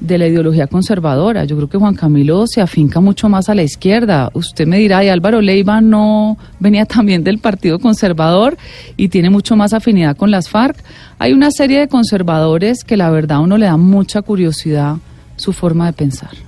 de 0.00 0.18
la 0.18 0.26
ideología 0.26 0.66
conservadora. 0.66 1.44
Yo 1.44 1.56
creo 1.56 1.68
que 1.68 1.78
Juan 1.78 1.94
Camilo 1.94 2.46
se 2.46 2.60
afinca 2.60 3.00
mucho 3.00 3.28
más 3.28 3.48
a 3.48 3.54
la 3.54 3.62
izquierda. 3.62 4.30
Usted 4.34 4.66
me 4.66 4.78
dirá, 4.78 5.04
y 5.04 5.08
Álvaro 5.08 5.40
Leiva 5.40 5.80
no 5.80 6.38
venía 6.60 6.86
también 6.86 7.24
del 7.24 7.38
Partido 7.38 7.78
Conservador 7.78 8.56
y 8.96 9.08
tiene 9.08 9.30
mucho 9.30 9.56
más 9.56 9.72
afinidad 9.72 10.16
con 10.16 10.30
las 10.30 10.48
FARC. 10.48 10.76
Hay 11.18 11.32
una 11.32 11.50
serie 11.50 11.80
de 11.80 11.88
conservadores 11.88 12.84
que 12.84 12.96
la 12.96 13.10
verdad 13.10 13.38
a 13.38 13.40
uno 13.40 13.58
le 13.58 13.66
da 13.66 13.76
mucha 13.76 14.22
curiosidad 14.22 14.96
su 15.36 15.52
forma 15.52 15.86
de 15.86 15.92
pensar. 15.92 16.47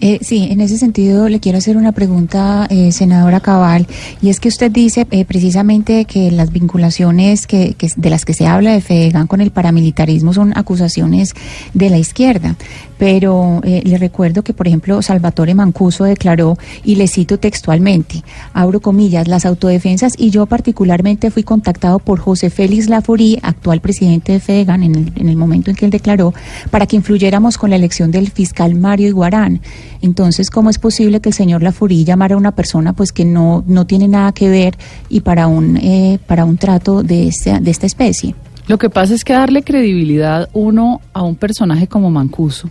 Eh, 0.00 0.18
sí, 0.22 0.48
en 0.50 0.60
ese 0.60 0.78
sentido 0.78 1.28
le 1.28 1.40
quiero 1.40 1.58
hacer 1.58 1.76
una 1.76 1.92
pregunta, 1.92 2.66
eh, 2.70 2.92
senadora 2.92 3.40
Cabal, 3.40 3.86
y 4.22 4.28
es 4.30 4.40
que 4.40 4.48
usted 4.48 4.70
dice 4.70 5.06
eh, 5.10 5.24
precisamente 5.24 6.04
que 6.04 6.30
las 6.30 6.52
vinculaciones 6.52 7.46
que, 7.46 7.74
que- 7.74 7.88
de 7.96 8.10
las 8.10 8.24
que 8.24 8.32
se 8.34 8.46
habla 8.46 8.72
de 8.72 8.80
FEDEGAN 8.80 9.26
con 9.26 9.40
el 9.40 9.50
paramilitarismo 9.50 10.32
son 10.32 10.52
acusaciones 10.56 11.34
de 11.74 11.90
la 11.90 11.98
izquierda, 11.98 12.56
pero 12.98 13.60
eh, 13.64 13.82
le 13.84 13.98
recuerdo 13.98 14.42
que, 14.42 14.52
por 14.52 14.66
ejemplo, 14.68 15.00
Salvatore 15.02 15.54
Mancuso 15.54 16.04
declaró, 16.04 16.58
y 16.84 16.96
le 16.96 17.08
cito 17.08 17.38
textualmente, 17.38 18.22
abro 18.52 18.80
comillas, 18.80 19.28
las 19.28 19.46
autodefensas 19.46 20.14
y 20.18 20.30
yo 20.30 20.46
particularmente 20.46 21.30
fui 21.30 21.42
contactado 21.42 21.98
por 21.98 22.18
José 22.20 22.50
Félix 22.50 22.88
Laforí, 22.88 23.38
actual 23.42 23.80
presidente 23.80 24.32
de 24.32 24.40
FEDEGAN, 24.40 24.82
en 24.82 24.94
el, 24.94 25.12
en 25.16 25.28
el 25.28 25.36
momento 25.36 25.70
en 25.70 25.76
que 25.76 25.84
él 25.84 25.90
declaró, 25.90 26.34
para 26.70 26.86
que 26.86 26.96
influyéramos 26.96 27.58
con 27.58 27.70
la 27.70 27.76
elección 27.76 28.10
del 28.10 28.30
fiscal 28.30 28.74
Mario 28.74 29.08
Iguarán. 29.08 29.59
Entonces, 30.02 30.50
¿cómo 30.50 30.70
es 30.70 30.78
posible 30.78 31.20
que 31.20 31.30
el 31.30 31.34
señor 31.34 31.62
Laforí 31.62 32.04
llamara 32.04 32.34
a 32.34 32.38
una 32.38 32.52
persona 32.52 32.92
pues 32.92 33.12
que 33.12 33.24
no, 33.24 33.64
no 33.66 33.86
tiene 33.86 34.08
nada 34.08 34.32
que 34.32 34.48
ver 34.48 34.76
y 35.08 35.20
para 35.20 35.46
un, 35.46 35.76
eh, 35.76 36.18
para 36.26 36.44
un 36.44 36.56
trato 36.56 37.02
de 37.02 37.28
esta, 37.28 37.60
de 37.60 37.70
esta 37.70 37.86
especie? 37.86 38.34
Lo 38.66 38.78
que 38.78 38.88
pasa 38.88 39.14
es 39.14 39.24
que 39.24 39.32
darle 39.32 39.62
credibilidad 39.62 40.48
uno 40.52 41.00
a 41.12 41.22
un 41.22 41.34
personaje 41.34 41.88
como 41.88 42.10
Mancuso, 42.10 42.70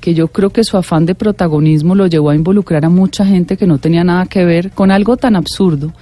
que 0.00 0.14
yo 0.14 0.28
creo 0.28 0.50
que 0.50 0.64
su 0.64 0.76
afán 0.76 1.04
de 1.04 1.14
protagonismo 1.14 1.94
lo 1.94 2.06
llevó 2.06 2.30
a 2.30 2.34
involucrar 2.34 2.84
a 2.84 2.88
mucha 2.88 3.26
gente 3.26 3.56
que 3.56 3.66
no 3.66 3.78
tenía 3.78 4.02
nada 4.02 4.26
que 4.26 4.44
ver 4.44 4.70
con 4.70 4.90
algo 4.90 5.16
tan 5.16 5.36
absurdo, 5.36 5.92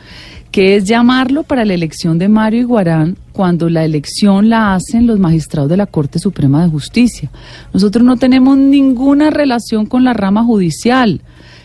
que 0.54 0.76
es 0.76 0.84
llamarlo 0.84 1.42
para 1.42 1.64
la 1.64 1.74
elección 1.74 2.16
de 2.16 2.28
Mario 2.28 2.60
Iguarán 2.60 3.16
cuando 3.32 3.68
la 3.68 3.84
elección 3.84 4.48
la 4.48 4.76
hacen 4.76 5.04
los 5.04 5.18
magistrados 5.18 5.68
de 5.68 5.76
la 5.76 5.86
Corte 5.86 6.20
Suprema 6.20 6.62
de 6.62 6.70
Justicia. 6.70 7.28
Nosotros 7.72 8.04
no 8.04 8.16
tenemos 8.18 8.56
ninguna 8.56 9.30
relación 9.30 9.84
con 9.84 10.04
la 10.04 10.12
rama 10.12 10.44
judicial, 10.44 11.22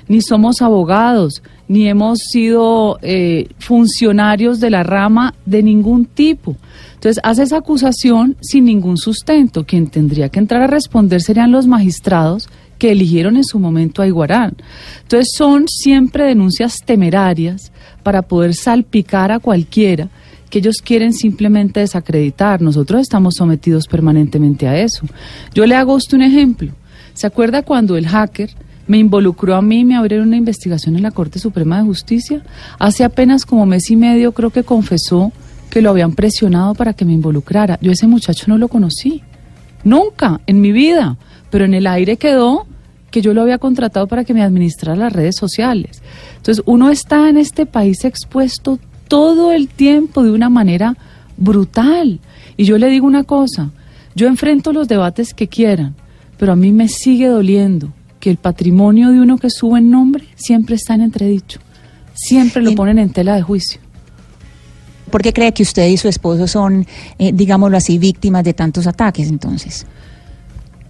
ni 0.08 0.24
somos 0.24 0.64
abogados, 0.64 1.44
ni 1.68 1.88
hemos 1.88 2.18
sido 2.32 2.98
eh, 3.04 3.50
funcionarios 3.60 4.60
de 4.60 4.72
la 4.72 4.82
rama 4.82 5.36
de 5.46 5.62
ningún 5.62 6.06
tipo. 6.06 6.56
Entonces 6.96 7.22
hace 7.24 7.44
esa 7.44 7.58
acusación 7.58 8.38
sin 8.42 8.66
ningún 8.66 8.98
sustento. 8.98 9.68
Quien 9.68 9.86
tendría 9.86 10.30
que 10.30 10.40
entrar 10.40 10.64
a 10.64 10.68
responder 10.68 11.22
serían 11.22 11.52
los 11.52 11.68
magistrados 11.68 12.50
que 12.80 12.94
eligieron 12.94 13.38
en 13.38 13.44
su 13.44 13.60
momento 13.60 14.02
a 14.02 14.08
Iguarán. 14.08 14.56
Entonces 15.04 15.32
son 15.38 15.68
siempre 15.68 16.24
denuncias 16.24 16.78
temerarias 16.84 17.72
para 18.04 18.22
poder 18.22 18.54
salpicar 18.54 19.32
a 19.32 19.40
cualquiera 19.40 20.10
que 20.50 20.60
ellos 20.60 20.82
quieren 20.82 21.14
simplemente 21.14 21.80
desacreditar. 21.80 22.62
Nosotros 22.62 23.02
estamos 23.02 23.36
sometidos 23.36 23.88
permanentemente 23.88 24.68
a 24.68 24.80
eso. 24.80 25.06
Yo 25.54 25.66
le 25.66 25.76
hago 25.76 25.94
usted 25.94 26.18
un 26.18 26.24
ejemplo. 26.24 26.72
¿Se 27.14 27.28
acuerda 27.28 27.62
cuando 27.62 27.98
el 27.98 28.08
hacker 28.08 28.50
me 28.88 28.98
involucró 28.98 29.56
a 29.56 29.62
mí 29.62 29.82
y 29.82 29.86
me 29.86 29.96
abrieron 29.96 30.28
una 30.28 30.38
investigación 30.38 30.96
en 30.96 31.04
la 31.04 31.12
Corte 31.12 31.38
Suprema 31.40 31.78
de 31.78 31.84
Justicia? 31.84 32.44
Hace 32.80 33.04
apenas 33.04 33.46
como 33.46 33.66
mes 33.66 33.92
y 33.92 33.96
medio 33.96 34.32
creo 34.32 34.50
que 34.50 34.64
confesó 34.64 35.32
que 35.70 35.82
lo 35.82 35.92
habían 35.92 36.14
presionado 36.14 36.74
para 36.74 36.94
que 36.94 37.06
me 37.06 37.14
involucrara. 37.14 37.78
Yo 37.82 37.92
ese 37.92 38.08
muchacho 38.08 38.46
no 38.48 38.58
lo 38.58 38.68
conocí. 38.68 39.22
Nunca 39.84 40.42
en 40.48 40.62
mi 40.62 40.72
vida. 40.72 41.18
Pero 41.52 41.66
en 41.66 41.74
el 41.74 41.88
aire 41.88 42.18
quedó 42.18 42.68
que 43.12 43.22
yo 43.22 43.34
lo 43.34 43.42
había 43.42 43.58
contratado 43.58 44.08
para 44.08 44.24
que 44.24 44.34
me 44.34 44.44
administrara 44.44 44.96
las 44.98 45.14
redes 45.14 45.36
sociales. 45.36 46.02
Entonces 46.38 46.64
uno 46.68 46.90
está 46.92 47.30
en 47.30 47.38
este 47.38 47.66
país 47.66 48.06
expuesto 48.06 48.80
todo 49.08 49.52
el 49.52 49.68
tiempo 49.68 50.24
de 50.24 50.32
una 50.32 50.50
manera 50.50 50.96
brutal. 51.38 52.20
Y 52.58 52.66
yo 52.66 52.78
le 52.78 52.88
digo 52.90 53.08
una 53.08 53.24
cosa, 53.24 53.72
yo 54.16 54.28
enfrento 54.28 54.74
los 54.74 54.88
debates 54.88 55.34
que 55.34 55.48
quieran, 55.48 55.96
pero 56.38 56.52
a 56.52 56.56
mí 56.56 56.72
me 56.72 56.88
sigue 56.88 57.28
doliendo 57.28 57.92
que 58.20 58.30
el 58.30 58.38
patrimonio 58.38 59.12
de 59.12 59.20
uno 59.22 59.38
que 59.38 59.50
sube 59.50 59.80
en 59.80 59.90
nombre 59.90 60.26
siempre 60.36 60.76
está 60.76 60.94
en 60.94 61.02
entredicho. 61.02 61.60
Siempre 62.14 62.62
lo 62.62 62.72
En- 62.72 62.76
ponen 62.76 63.00
en 63.00 63.10
tela 63.12 63.36
de 63.36 63.42
juicio. 63.42 63.80
¿Por 65.10 65.22
qué 65.24 65.34
cree 65.34 65.54
que 65.54 65.64
usted 65.64 65.88
y 65.88 65.98
su 65.98 66.08
esposo 66.08 66.48
son, 66.48 66.86
eh, 67.18 67.32
digámoslo 67.34 67.78
así, 67.78 67.98
víctimas 67.98 68.44
de 68.44 68.54
tantos 68.54 68.86
ataques 68.86 69.28
entonces? 69.30 69.88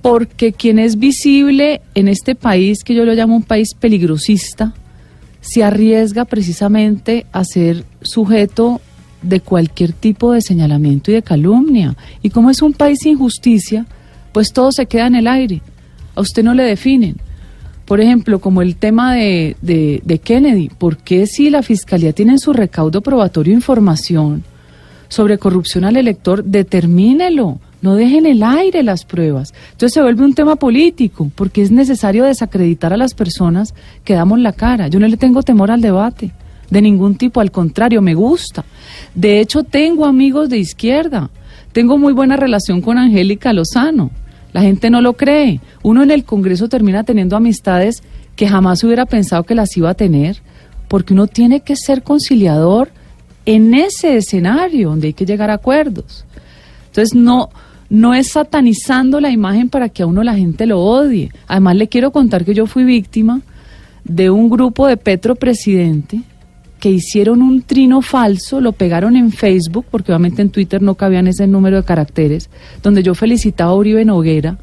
Porque 0.01 0.53
quien 0.53 0.79
es 0.79 0.98
visible 0.98 1.82
en 1.96 2.08
este 2.08 2.36
país, 2.36 2.84
que 2.84 2.96
yo 2.96 3.06
lo 3.06 3.13
llamo 3.13 3.36
un 3.36 3.44
país 3.44 3.74
peligrosista, 3.74 4.74
se 5.41 5.63
arriesga 5.63 6.25
precisamente 6.25 7.25
a 7.32 7.44
ser 7.44 7.86
sujeto 8.01 8.82
de 9.22 9.41
cualquier 9.41 9.94
tipo 9.94 10.32
de 10.32 10.41
señalamiento 10.41 11.12
y 11.12 11.15
de 11.15 11.22
calumnia. 11.22 11.96
Y 12.22 12.29
como 12.29 12.50
es 12.50 12.62
un 12.62 12.74
país 12.74 13.00
sin 13.01 13.18
justicia, 13.18 13.86
pues 14.32 14.53
todo 14.53 14.72
se 14.72 14.86
queda 14.86 15.08
en 15.08 15.15
el 15.15 15.27
aire. 15.27 15.62
A 16.15 16.22
usted 16.22 16.44
no 16.44 16.53
le 16.53 16.63
definen. 16.63 17.18
Por 17.86 18.00
ejemplo, 18.00 18.39
como 18.39 18.62
el 18.62 18.75
tema 18.75 19.15
de, 19.15 19.58
de, 19.62 20.01
de 20.06 20.20
Kennedy, 20.20 20.70
¿por 20.70 20.98
qué 20.98 21.25
si 21.25 21.50
la 21.50 21.63
Fiscalía 21.63 22.13
tiene 22.13 22.34
en 22.34 22.39
su 22.39 22.53
recaudo 22.53 23.01
probatorio 23.01 23.53
información 23.53 24.44
sobre 25.08 25.39
corrupción 25.39 25.86
al 25.86 25.98
elector, 25.98 26.44
determínelo? 26.44 27.60
No 27.81 27.95
dejen 27.95 28.25
el 28.25 28.43
aire 28.43 28.83
las 28.83 29.05
pruebas. 29.05 29.53
Entonces 29.71 29.93
se 29.93 30.01
vuelve 30.01 30.25
un 30.25 30.33
tema 30.33 30.57
político, 30.57 31.31
porque 31.36 31.62
es 31.62 31.71
necesario 31.71 32.25
desacreditar 32.25 32.91
a 32.91 32.98
las 32.98 33.13
personas 33.13 33.74
que 34.03 34.15
damos 34.15 34.39
la 34.39 34.51
cara. 34.51 34.88
Yo 34.88 35.00
no 35.00 35.07
le 35.07 35.17
tengo 35.17 35.43
temor 35.43 35.71
al 35.71 35.81
debate, 35.81 36.31
de 36.69 36.81
ningún 36.81 37.15
tipo, 37.15 37.39
al 37.39 37.51
contrario, 37.51 38.01
me 38.01 38.15
gusta. 38.15 38.65
De 39.15 39.39
hecho, 39.39 39.63
tengo 39.63 40.05
amigos 40.05 40.50
de 40.50 40.57
izquierda. 40.57 41.29
Tengo 41.71 41.98
muy 41.98 42.13
buena 42.13 42.36
relación 42.36 42.81
con 42.81 42.98
Angélica 42.98 43.53
Lozano. 43.53 44.12
La 44.53 44.62
gente 44.62 44.89
no 44.89 45.01
lo 45.01 45.13
cree. 45.13 45.62
Uno 45.83 46.03
en 46.03 46.12
el 46.12 46.25
Congreso 46.25 46.67
termina 46.67 47.03
teniendo 47.03 47.36
amistades 47.36 48.03
que 48.36 48.48
jamás 48.48 48.83
hubiera 48.83 49.05
pensado 49.05 49.43
que 49.43 49.55
las 49.55 49.75
iba 49.77 49.89
a 49.89 49.95
tener, 49.95 50.41
porque 50.88 51.13
uno 51.13 51.27
tiene 51.27 51.62
que 51.62 51.75
ser 51.75 52.03
conciliador 52.03 52.89
en 53.45 53.74
ese 53.74 54.17
escenario 54.17 54.89
donde 54.89 55.07
hay 55.07 55.13
que 55.13 55.25
llegar 55.25 55.50
a 55.50 55.55
acuerdos. 55.55 56.25
Entonces, 56.88 57.15
no, 57.15 57.50
no 57.89 58.13
es 58.13 58.29
satanizando 58.29 59.19
la 59.19 59.31
imagen 59.31 59.69
para 59.69 59.89
que 59.89 60.03
a 60.03 60.05
uno 60.05 60.24
la 60.24 60.36
gente 60.36 60.65
lo 60.65 60.79
odie. 60.79 61.31
Además, 61.48 61.75
le 61.75 61.88
quiero 61.88 62.12
contar 62.12 62.46
que 62.46 62.53
yo 62.53 62.67
fui 62.67 62.84
víctima 62.84 63.41
de 64.03 64.29
un 64.29 64.50
grupo 64.50 64.88
de 64.88 64.98
Petro 64.98 65.36
Presidente 65.36 66.22
que 66.79 66.89
hicieron 66.89 67.41
un 67.41 67.62
trino 67.62 68.01
falso, 68.01 68.62
lo 68.62 68.72
pegaron 68.72 69.17
en 69.17 69.31
Facebook, 69.31 69.86
porque 69.91 70.12
obviamente 70.12 70.41
en 70.41 70.50
Twitter 70.50 70.81
no 70.81 70.96
cabían 70.96 71.27
ese 71.27 71.46
número 71.46 71.77
de 71.77 71.84
caracteres, 71.84 72.50
donde 72.81 73.03
yo 73.03 73.15
felicitaba 73.15 73.72
a 73.72 73.75
Uribe 73.75 74.05
Noguera 74.05 74.58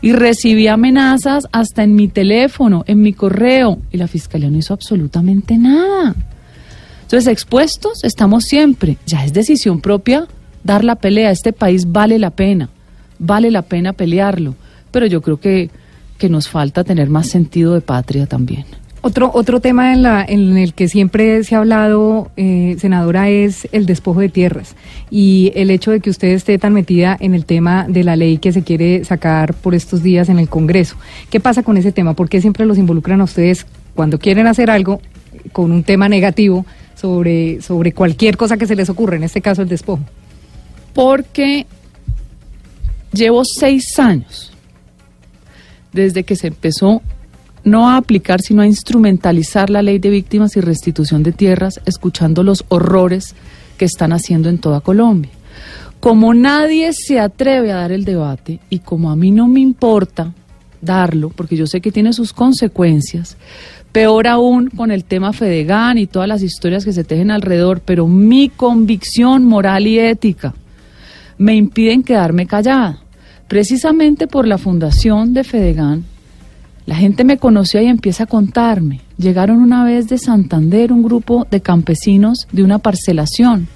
y 0.00 0.12
recibí 0.12 0.66
amenazas 0.68 1.46
hasta 1.52 1.82
en 1.82 1.94
mi 1.94 2.08
teléfono, 2.08 2.84
en 2.86 3.02
mi 3.02 3.12
correo, 3.12 3.78
y 3.90 3.98
la 3.98 4.06
fiscalía 4.06 4.48
no 4.48 4.56
hizo 4.56 4.72
absolutamente 4.72 5.58
nada. 5.58 6.14
Entonces, 7.02 7.26
expuestos 7.26 8.04
estamos 8.04 8.44
siempre. 8.44 8.96
Ya 9.06 9.24
es 9.24 9.32
decisión 9.32 9.80
propia 9.80 10.26
dar 10.64 10.84
la 10.84 10.96
pelea. 10.96 11.30
Este 11.30 11.52
país 11.52 11.90
vale 11.90 12.18
la 12.18 12.30
pena, 12.30 12.68
vale 13.18 13.50
la 13.50 13.62
pena 13.62 13.92
pelearlo. 13.92 14.54
Pero 14.90 15.06
yo 15.06 15.20
creo 15.20 15.38
que, 15.38 15.70
que 16.18 16.28
nos 16.28 16.48
falta 16.48 16.84
tener 16.84 17.08
más 17.10 17.28
sentido 17.28 17.74
de 17.74 17.80
patria 17.80 18.26
también. 18.26 18.64
Otro, 19.00 19.30
otro 19.32 19.60
tema 19.60 19.92
en, 19.92 20.02
la, 20.02 20.24
en 20.28 20.56
el 20.56 20.74
que 20.74 20.88
siempre 20.88 21.44
se 21.44 21.54
ha 21.54 21.58
hablado, 21.58 22.32
eh, 22.36 22.76
senadora, 22.80 23.28
es 23.28 23.68
el 23.70 23.86
despojo 23.86 24.20
de 24.20 24.28
tierras 24.28 24.74
y 25.08 25.52
el 25.54 25.70
hecho 25.70 25.92
de 25.92 26.00
que 26.00 26.10
usted 26.10 26.28
esté 26.28 26.58
tan 26.58 26.72
metida 26.72 27.16
en 27.20 27.32
el 27.34 27.44
tema 27.44 27.86
de 27.88 28.02
la 28.02 28.16
ley 28.16 28.38
que 28.38 28.52
se 28.52 28.64
quiere 28.64 29.04
sacar 29.04 29.54
por 29.54 29.76
estos 29.76 30.02
días 30.02 30.28
en 30.28 30.40
el 30.40 30.48
Congreso. 30.48 30.96
¿Qué 31.30 31.38
pasa 31.38 31.62
con 31.62 31.76
ese 31.76 31.92
tema? 31.92 32.14
¿Por 32.14 32.28
qué 32.28 32.40
siempre 32.40 32.66
los 32.66 32.76
involucran 32.76 33.20
a 33.20 33.24
ustedes 33.24 33.66
cuando 33.94 34.18
quieren 34.18 34.48
hacer 34.48 34.68
algo 34.68 35.00
con 35.52 35.70
un 35.70 35.84
tema 35.84 36.08
negativo 36.08 36.66
sobre, 36.96 37.62
sobre 37.62 37.92
cualquier 37.92 38.36
cosa 38.36 38.56
que 38.56 38.66
se 38.66 38.74
les 38.74 38.90
ocurra, 38.90 39.14
en 39.14 39.22
este 39.22 39.40
caso 39.40 39.62
el 39.62 39.68
despojo? 39.68 40.02
Porque 40.92 41.66
llevo 43.12 43.42
seis 43.44 43.98
años 43.98 44.52
desde 45.92 46.24
que 46.24 46.36
se 46.36 46.48
empezó 46.48 47.02
no 47.64 47.88
a 47.88 47.96
aplicar, 47.96 48.40
sino 48.40 48.62
a 48.62 48.66
instrumentalizar 48.66 49.70
la 49.70 49.82
ley 49.82 49.98
de 49.98 50.10
víctimas 50.10 50.56
y 50.56 50.60
restitución 50.60 51.22
de 51.22 51.32
tierras, 51.32 51.80
escuchando 51.84 52.42
los 52.42 52.64
horrores 52.68 53.34
que 53.76 53.84
están 53.84 54.12
haciendo 54.12 54.48
en 54.48 54.58
toda 54.58 54.80
Colombia. 54.80 55.30
Como 56.00 56.32
nadie 56.34 56.92
se 56.92 57.18
atreve 57.18 57.72
a 57.72 57.76
dar 57.76 57.92
el 57.92 58.04
debate 58.04 58.60
y 58.70 58.78
como 58.78 59.10
a 59.10 59.16
mí 59.16 59.30
no 59.30 59.48
me 59.48 59.60
importa 59.60 60.32
darlo, 60.80 61.30
porque 61.30 61.56
yo 61.56 61.66
sé 61.66 61.80
que 61.80 61.90
tiene 61.90 62.12
sus 62.12 62.32
consecuencias, 62.32 63.36
peor 63.90 64.28
aún 64.28 64.70
con 64.70 64.92
el 64.92 65.04
tema 65.04 65.32
Fedegan 65.32 65.98
y 65.98 66.06
todas 66.06 66.28
las 66.28 66.42
historias 66.42 66.84
que 66.84 66.92
se 66.92 67.04
tejen 67.04 67.30
alrededor, 67.30 67.80
pero 67.84 68.06
mi 68.06 68.48
convicción 68.48 69.44
moral 69.44 69.86
y 69.88 69.98
ética 69.98 70.54
me 71.38 71.54
impiden 71.54 72.02
quedarme 72.02 72.46
callada. 72.46 72.98
Precisamente 73.46 74.26
por 74.26 74.46
la 74.46 74.58
fundación 74.58 75.32
de 75.32 75.44
Fedegan, 75.44 76.04
la 76.84 76.96
gente 76.96 77.24
me 77.24 77.38
conoció 77.38 77.80
y 77.80 77.86
empieza 77.86 78.24
a 78.24 78.26
contarme. 78.26 79.00
Llegaron 79.16 79.58
una 79.58 79.84
vez 79.84 80.08
de 80.08 80.18
Santander 80.18 80.92
un 80.92 81.02
grupo 81.02 81.46
de 81.50 81.60
campesinos 81.60 82.46
de 82.50 82.62
una 82.62 82.78
parcelación. 82.78 83.68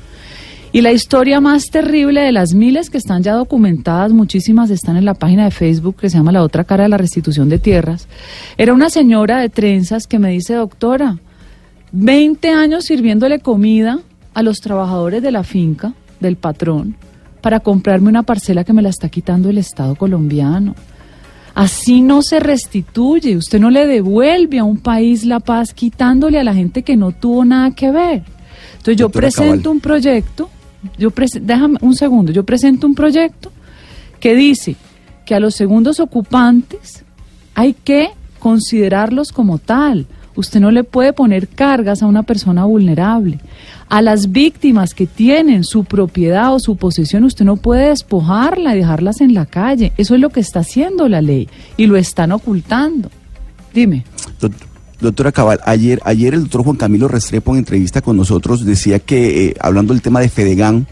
Y 0.75 0.81
la 0.81 0.92
historia 0.92 1.38
más 1.38 1.66
terrible 1.70 2.22
de 2.22 2.33
las 2.33 2.55
miles 2.55 2.88
que 2.88 2.96
están 2.96 3.22
ya 3.22 3.35
documentadas, 3.35 4.12
muchísimas 4.12 4.70
están 4.70 4.96
en 4.96 5.05
la 5.05 5.12
página 5.12 5.44
de 5.44 5.51
Facebook 5.51 5.96
que 5.96 6.09
se 6.09 6.16
llama 6.16 6.33
La 6.33 6.42
otra 6.42 6.64
cara 6.64 6.85
de 6.85 6.88
la 6.88 6.96
restitución 6.96 7.51
de 7.51 7.59
tierras, 7.59 8.09
era 8.57 8.72
una 8.72 8.88
señora 8.88 9.40
de 9.40 9.51
trenzas 9.51 10.07
que 10.07 10.18
me 10.18 10.31
dice, 10.31 10.55
doctora, 10.55 11.18
20 11.92 12.48
años 12.48 12.87
sirviéndole 12.87 13.40
comida 13.40 13.98
a 14.33 14.42
los 14.42 14.61
trabajadores 14.61 15.22
de 15.22 15.33
la 15.33 15.44
finca, 15.44 15.92
del 16.20 16.37
patrón, 16.37 16.96
para 17.43 17.61
comprarme 17.61 18.09
una 18.09 18.23
parcela 18.23 18.65
que 18.65 18.73
me 18.73 18.81
la 18.81 18.89
está 18.89 19.11
quitando 19.11 19.51
el 19.51 19.59
Estado 19.59 19.95
colombiano. 19.97 20.75
Así 21.55 22.01
no 22.01 22.23
se 22.23 22.41
restituye, 22.41 23.37
usted 23.37 23.61
no 23.61 23.69
le 23.69 23.87
devuelve 23.87 24.59
a 24.59 24.65
un 24.65 24.79
país 24.79 25.27
la 25.27 25.41
paz 25.41 25.75
quitándole 25.75 26.39
a 26.39 26.45
la 26.45 26.55
gente 26.55 26.83
que 26.83 26.97
no 26.97 27.13
tuvo 27.13 27.45
nada 27.45 27.73
que 27.73 27.91
ver. 27.91 28.23
Entonces 28.73 28.97
yo 28.97 29.11
presento 29.11 29.71
un 29.71 29.81
proyecto, 29.81 30.49
yo 30.97 31.13
déjame 31.43 31.77
un 31.83 31.95
segundo, 31.95 32.33
yo 32.33 32.45
presento 32.45 32.87
un 32.87 32.95
proyecto 32.95 33.53
que 34.19 34.35
dice 34.35 34.77
que 35.27 35.35
a 35.35 35.41
los 35.41 35.55
segundos 35.55 36.01
ocupantes 36.01 37.05
hay 37.55 37.75
que 37.75 38.11
considerarlos 38.39 39.31
como 39.31 39.59
tal. 39.59 40.07
Usted 40.35 40.61
no 40.61 40.71
le 40.71 40.85
puede 40.85 41.13
poner 41.13 41.49
cargas 41.49 42.03
a 42.03 42.07
una 42.07 42.23
persona 42.23 42.65
vulnerable. 42.65 43.39
A 43.93 44.01
las 44.01 44.33
víctimas 44.33 44.95
que 44.95 45.07
tienen 45.07 45.65
su 45.65 45.85
propiedad 45.85 46.55
o 46.55 46.59
su 46.59 46.77
posesión, 46.77 47.25
usted 47.25 47.45
no 47.45 47.59
puede 47.59 47.91
despojarla 47.91 48.75
y 48.75 48.79
dejarlas 48.79 49.21
en 49.21 49.35
la 49.35 49.45
calle. 49.45 49.93
Eso 49.99 50.15
es 50.15 50.21
lo 50.23 50.31
que 50.31 50.41
está 50.41 50.61
haciendo 50.61 51.11
la 51.11 51.21
ley 51.21 51.47
y 51.77 51.85
lo 51.85 51.99
están 51.99 52.33
ocultando. 52.33 53.11
Dime. 53.75 54.07
Doctora 54.99 55.31
Cabal, 55.31 55.61
ayer, 55.67 56.01
ayer 56.07 56.33
el 56.33 56.45
doctor 56.45 56.65
Juan 56.65 56.77
Camilo 56.77 57.07
Restrepo 57.07 57.53
en 57.53 57.59
entrevista 57.59 58.01
con 58.01 58.17
nosotros 58.17 58.65
decía 58.65 58.99
que, 58.99 59.49
eh, 59.49 59.55
hablando 59.61 59.93
del 59.93 60.01
tema 60.01 60.21
de 60.21 60.31
Fedegan, 60.31 60.87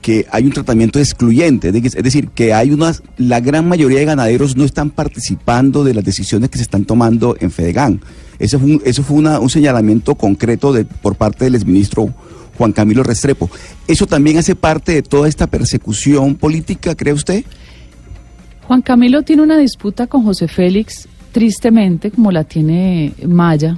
que 0.00 0.24
hay 0.30 0.44
un 0.44 0.52
tratamiento 0.52 1.00
excluyente, 1.00 1.72
es 1.76 2.04
decir, 2.04 2.28
que 2.28 2.54
hay 2.54 2.70
unas, 2.70 3.02
la 3.16 3.40
gran 3.40 3.66
mayoría 3.66 3.98
de 3.98 4.04
ganaderos 4.04 4.56
no 4.56 4.62
están 4.62 4.90
participando 4.90 5.82
de 5.82 5.94
las 5.94 6.04
decisiones 6.04 6.48
que 6.48 6.58
se 6.58 6.62
están 6.62 6.84
tomando 6.84 7.36
en 7.40 7.50
Fedegan. 7.50 8.00
Eso 8.38 8.58
fue 8.58 8.70
un, 8.70 8.82
eso 8.84 9.02
fue 9.02 9.16
un 9.18 9.50
señalamiento 9.50 10.14
concreto 10.14 10.72
de, 10.72 10.84
por 10.84 11.14
parte 11.16 11.44
del 11.44 11.54
exministro 11.54 12.12
Juan 12.56 12.72
Camilo 12.72 13.02
Restrepo. 13.02 13.50
¿Eso 13.86 14.06
también 14.06 14.38
hace 14.38 14.54
parte 14.54 14.92
de 14.92 15.02
toda 15.02 15.28
esta 15.28 15.46
persecución 15.46 16.34
política, 16.34 16.94
cree 16.94 17.12
usted? 17.12 17.44
Juan 18.66 18.82
Camilo 18.82 19.22
tiene 19.22 19.42
una 19.42 19.58
disputa 19.58 20.06
con 20.06 20.24
José 20.24 20.48
Félix, 20.48 21.08
tristemente, 21.32 22.10
como 22.10 22.32
la 22.32 22.44
tiene 22.44 23.12
Maya. 23.26 23.76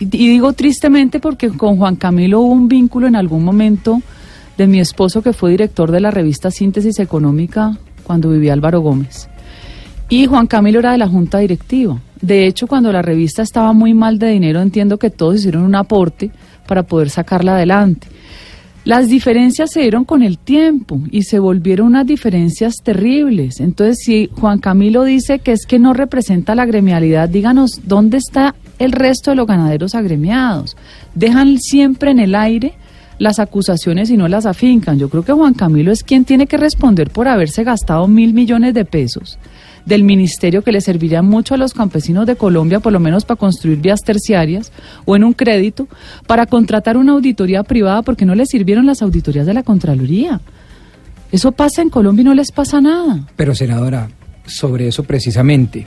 Y, 0.00 0.06
digo 0.06 0.52
tristemente 0.52 1.20
porque 1.20 1.48
con 1.48 1.76
Juan 1.76 1.96
Camilo 1.96 2.40
hubo 2.40 2.52
un 2.52 2.68
vínculo 2.68 3.06
en 3.06 3.16
algún 3.16 3.44
momento 3.44 4.00
de 4.56 4.66
mi 4.66 4.80
esposo 4.80 5.22
que 5.22 5.32
fue 5.32 5.50
director 5.50 5.90
de 5.90 6.00
la 6.00 6.10
revista 6.10 6.50
Síntesis 6.50 6.98
Económica 6.98 7.76
cuando 8.04 8.30
vivía 8.30 8.52
Álvaro 8.52 8.80
Gómez. 8.80 9.28
Y 10.10 10.26
Juan 10.26 10.46
Camilo 10.46 10.78
era 10.78 10.92
de 10.92 10.98
la 10.98 11.08
junta 11.08 11.38
directiva. 11.38 12.00
De 12.20 12.46
hecho, 12.46 12.66
cuando 12.66 12.90
la 12.90 13.02
revista 13.02 13.42
estaba 13.42 13.72
muy 13.74 13.92
mal 13.92 14.18
de 14.18 14.28
dinero, 14.28 14.62
entiendo 14.62 14.98
que 14.98 15.10
todos 15.10 15.36
hicieron 15.36 15.64
un 15.64 15.74
aporte 15.74 16.30
para 16.66 16.82
poder 16.82 17.10
sacarla 17.10 17.54
adelante. 17.54 18.08
Las 18.84 19.08
diferencias 19.08 19.70
se 19.70 19.82
dieron 19.82 20.06
con 20.06 20.22
el 20.22 20.38
tiempo 20.38 20.98
y 21.10 21.24
se 21.24 21.38
volvieron 21.38 21.88
unas 21.88 22.06
diferencias 22.06 22.76
terribles. 22.82 23.60
Entonces, 23.60 23.98
si 24.02 24.30
Juan 24.32 24.60
Camilo 24.60 25.04
dice 25.04 25.40
que 25.40 25.52
es 25.52 25.66
que 25.66 25.78
no 25.78 25.92
representa 25.92 26.54
la 26.54 26.64
gremialidad, 26.64 27.28
díganos 27.28 27.82
dónde 27.84 28.16
está 28.16 28.54
el 28.78 28.92
resto 28.92 29.30
de 29.30 29.36
los 29.36 29.46
ganaderos 29.46 29.94
agremiados. 29.94 30.74
Dejan 31.14 31.58
siempre 31.58 32.12
en 32.12 32.20
el 32.20 32.34
aire 32.34 32.72
las 33.18 33.40
acusaciones 33.40 34.08
y 34.08 34.16
no 34.16 34.26
las 34.26 34.46
afincan. 34.46 34.98
Yo 34.98 35.10
creo 35.10 35.22
que 35.22 35.32
Juan 35.32 35.52
Camilo 35.52 35.92
es 35.92 36.02
quien 36.02 36.24
tiene 36.24 36.46
que 36.46 36.56
responder 36.56 37.10
por 37.10 37.28
haberse 37.28 37.64
gastado 37.64 38.08
mil 38.08 38.32
millones 38.32 38.72
de 38.72 38.86
pesos 38.86 39.38
del 39.88 40.04
ministerio 40.04 40.62
que 40.62 40.70
le 40.70 40.82
serviría 40.82 41.22
mucho 41.22 41.54
a 41.54 41.56
los 41.56 41.72
campesinos 41.72 42.26
de 42.26 42.36
Colombia, 42.36 42.78
por 42.78 42.92
lo 42.92 43.00
menos 43.00 43.24
para 43.24 43.38
construir 43.38 43.78
vías 43.78 44.02
terciarias 44.02 44.70
o 45.06 45.16
en 45.16 45.24
un 45.24 45.32
crédito, 45.32 45.88
para 46.26 46.44
contratar 46.44 46.98
una 46.98 47.12
auditoría 47.12 47.62
privada 47.62 48.02
porque 48.02 48.26
no 48.26 48.34
les 48.34 48.50
sirvieron 48.50 48.84
las 48.84 49.00
auditorías 49.00 49.46
de 49.46 49.54
la 49.54 49.62
Contraloría. 49.62 50.40
Eso 51.32 51.52
pasa 51.52 51.80
en 51.80 51.88
Colombia 51.88 52.20
y 52.22 52.24
no 52.26 52.34
les 52.34 52.52
pasa 52.52 52.80
nada. 52.80 53.26
Pero 53.34 53.54
senadora, 53.54 54.08
sobre 54.46 54.88
eso 54.88 55.04
precisamente, 55.04 55.86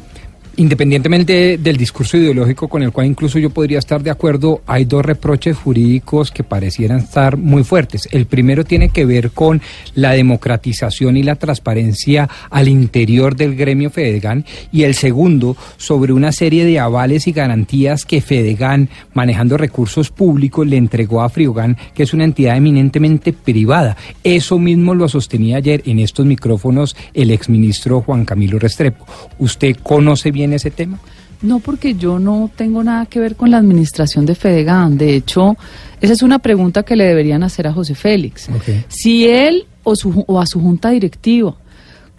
Independientemente 0.58 1.58
del 1.58 1.78
discurso 1.78 2.18
ideológico 2.18 2.68
con 2.68 2.84
el 2.84 2.92
cual 2.92 3.08
incluso 3.08 3.40
yo 3.40 3.52
podría 3.52 3.80
estar 3.80 4.04
de 4.04 4.12
acuerdo, 4.12 4.62
hay 4.68 4.84
dos 4.84 5.06
reproches 5.06 5.56
jurídicos 5.56 6.30
que 6.30 6.44
parecieran 6.44 7.00
estar 7.00 7.38
muy 7.38 7.64
fuertes. 7.64 8.10
El 8.12 8.26
primero 8.26 8.66
tiene 8.66 8.90
que 8.90 9.06
ver 9.06 9.32
con 9.32 9.62
la 9.96 10.12
democratización 10.12 11.16
y 11.16 11.24
la 11.24 11.36
transparencia 11.36 12.28
al 12.50 12.68
interior 12.68 13.38
del 13.38 13.56
gremio 13.56 13.92
Fedegan 13.92 14.46
y 14.74 14.84
el 14.84 14.96
segundo 14.96 15.56
sobre 15.78 16.12
una 16.12 16.34
serie 16.34 16.66
de 16.66 16.80
avales 16.80 17.28
y 17.28 17.32
garantías 17.32 18.04
que 18.04 18.20
Fedegan, 18.20 18.90
manejando 19.14 19.56
recursos 19.58 20.10
públicos, 20.10 20.68
le 20.68 20.76
entregó 20.76 21.22
a 21.22 21.30
Friogan, 21.30 21.78
que 21.94 22.04
es 22.04 22.14
una 22.14 22.26
entidad 22.26 22.58
eminentemente 22.58 23.32
privada. 23.32 23.96
Eso 24.26 24.60
mismo 24.60 24.96
lo 24.96 25.08
sostenía 25.08 25.58
ayer 25.58 25.82
en 25.86 26.00
estos 26.00 26.26
micrófonos 26.26 26.98
el 27.14 27.32
exministro 27.32 28.02
Juan 28.02 28.26
Camilo 28.26 28.60
Restrepo. 28.60 29.06
¿Usted 29.40 29.78
conoce 29.82 30.32
bien 30.32 30.41
en 30.44 30.54
ese 30.54 30.72
tema? 30.72 31.00
No, 31.42 31.60
porque 31.60 31.96
yo 31.96 32.20
no 32.20 32.52
tengo 32.56 32.84
nada 32.84 33.06
que 33.08 33.20
ver 33.20 33.36
con 33.36 33.50
la 33.50 33.58
administración 33.58 34.26
de 34.26 34.36
Fedegan. 34.36 34.98
De 34.98 35.16
hecho, 35.16 35.58
esa 36.00 36.14
es 36.14 36.22
una 36.22 36.40
pregunta 36.40 36.84
que 36.84 36.96
le 36.96 37.06
deberían 37.06 37.42
hacer 37.44 37.68
a 37.68 37.74
José 37.74 37.96
Félix. 37.96 38.48
Si 38.88 39.28
él 39.28 39.66
o, 39.84 39.96
su, 39.96 40.24
o 40.28 40.40
a 40.40 40.46
su 40.46 40.60
junta 40.60 40.92
directiva 40.92 41.56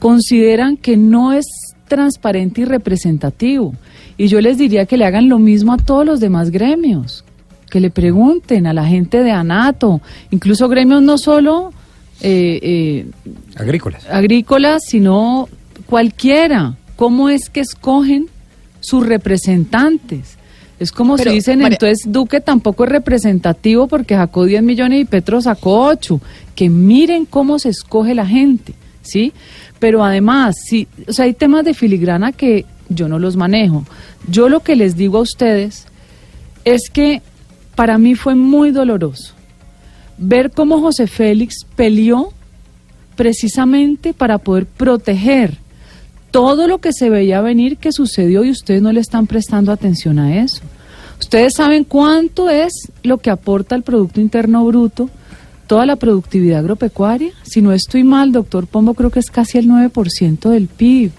consideran 0.01 0.77
que 0.77 0.97
no 0.97 1.33
es 1.33 1.47
transparente 1.87 2.63
y 2.63 2.65
representativo, 2.65 3.75
y 4.17 4.27
yo 4.27 4.41
les 4.41 4.59
diría 4.59 4.87
que 4.87 4.97
le 4.97 5.05
hagan 5.05 5.29
lo 5.29 5.39
mismo 5.39 5.73
a 5.73 5.77
todos 5.77 6.05
los 6.05 6.19
demás 6.19 6.51
gremios, 6.51 7.25
que 7.71 7.81
le 7.81 7.91
pregunten 7.91 8.67
a 8.67 8.75
la 8.75 8.85
gente 8.85 9.23
de 9.23 9.31
ANATO, 9.31 10.01
incluso 10.31 10.69
gremios 10.69 11.01
no 11.03 11.17
solo 11.17 11.73
eh, 12.21 12.59
eh, 12.63 13.07
agrícolas. 13.57 14.09
agrícolas, 14.11 14.83
sino 14.87 15.49
cualquiera 15.87 16.77
cómo 17.03 17.29
es 17.29 17.51
que 17.51 17.59
escogen 17.59 18.29
sus 18.79 19.05
representantes. 19.05 20.37
Es 20.79 20.93
como 20.93 21.19
si 21.19 21.31
dicen, 21.31 21.61
entonces 21.61 22.05
Duque 22.07 22.41
tampoco 22.41 22.85
es 22.85 22.91
representativo 22.91 23.89
porque 23.89 24.15
sacó 24.15 24.45
10 24.45 24.63
millones 24.63 25.01
y 25.01 25.05
Petro 25.05 25.41
sacó 25.41 25.87
8. 25.87 26.21
Que 26.55 26.71
miren 26.71 27.25
cómo 27.25 27.59
se 27.59 27.71
escoge 27.71 28.15
la 28.15 28.25
gente, 28.25 28.75
¿sí? 29.03 29.33
Pero 29.81 30.05
además, 30.05 30.55
sí, 30.65 30.87
o 31.09 31.13
sea, 31.13 31.25
hay 31.25 31.35
temas 31.35 31.65
de 31.65 31.75
filigrana 31.75 32.31
que 32.31 32.67
yo 32.89 33.09
no 33.09 33.19
los 33.19 33.35
manejo. 33.35 33.85
Yo 34.29 34.49
lo 34.49 34.61
que 34.61 34.77
les 34.77 34.95
digo 34.95 35.19
a 35.19 35.23
ustedes 35.23 35.87
es 36.65 36.89
que 36.89 37.21
para 37.75 37.99
mí 37.99 38.15
fue 38.15 38.37
muy 38.37 38.71
doloroso 38.71 39.35
ver 40.19 40.53
cómo 40.53 40.81
José 40.81 41.09
Félix 41.09 41.67
peleó 41.75 42.33
precisamente 43.17 44.15
para 44.15 44.39
poder 44.39 44.67
proteger 44.67 45.59
todo 46.33 46.67
lo 46.67 46.79
que 46.79 46.93
se 46.93 47.11
veía 47.11 47.41
venir 47.43 47.77
que 47.77 47.93
sucedió 47.93 48.43
y 48.43 48.51
ustedes 48.51 48.83
no 48.83 48.91
le 48.91 49.01
están 49.01 49.29
prestando 49.29 49.71
atención 49.71 50.19
a 50.19 50.43
eso. 50.43 50.63
Ustedes 51.21 51.55
saben 51.55 51.85
cuánto 51.85 52.51
es 52.51 52.91
lo 53.05 53.19
que 53.19 53.31
aporta 53.31 53.77
el 53.77 53.83
Producto 53.83 54.21
Interno 54.21 54.65
Bruto, 54.65 55.09
toda 55.69 55.87
la 55.87 55.97
productividad 55.97 56.61
agropecuaria. 56.61 57.33
Si 57.43 57.63
no 57.63 57.73
estoy 57.73 58.03
mal, 58.03 58.33
doctor 58.33 58.67
Pombo, 58.67 58.95
creo 58.95 59.11
que 59.11 59.21
es 59.21 59.31
casi 59.31 59.59
el 59.59 59.69
9% 59.69 60.49
del 60.49 60.67
PIB. 60.67 61.13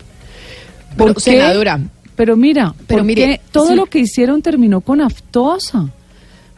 ¿Por 0.97 1.21
Senadora. 1.21 1.79
Pero 2.15 2.35
mira, 2.35 2.73
pero 2.85 3.03
mire, 3.03 3.39
todo 3.51 3.75
lo 3.75 3.85
que 3.85 3.99
hicieron 3.99 4.41
terminó 4.41 4.81
con 4.81 4.99
aftosa. 4.99 5.87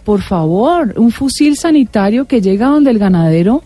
Por 0.03 0.21
favor, 0.21 0.93
un 0.97 1.11
fusil 1.11 1.57
sanitario 1.57 2.25
que 2.25 2.41
llega 2.41 2.67
donde 2.67 2.91
el 2.91 2.99
ganadero 2.99 3.63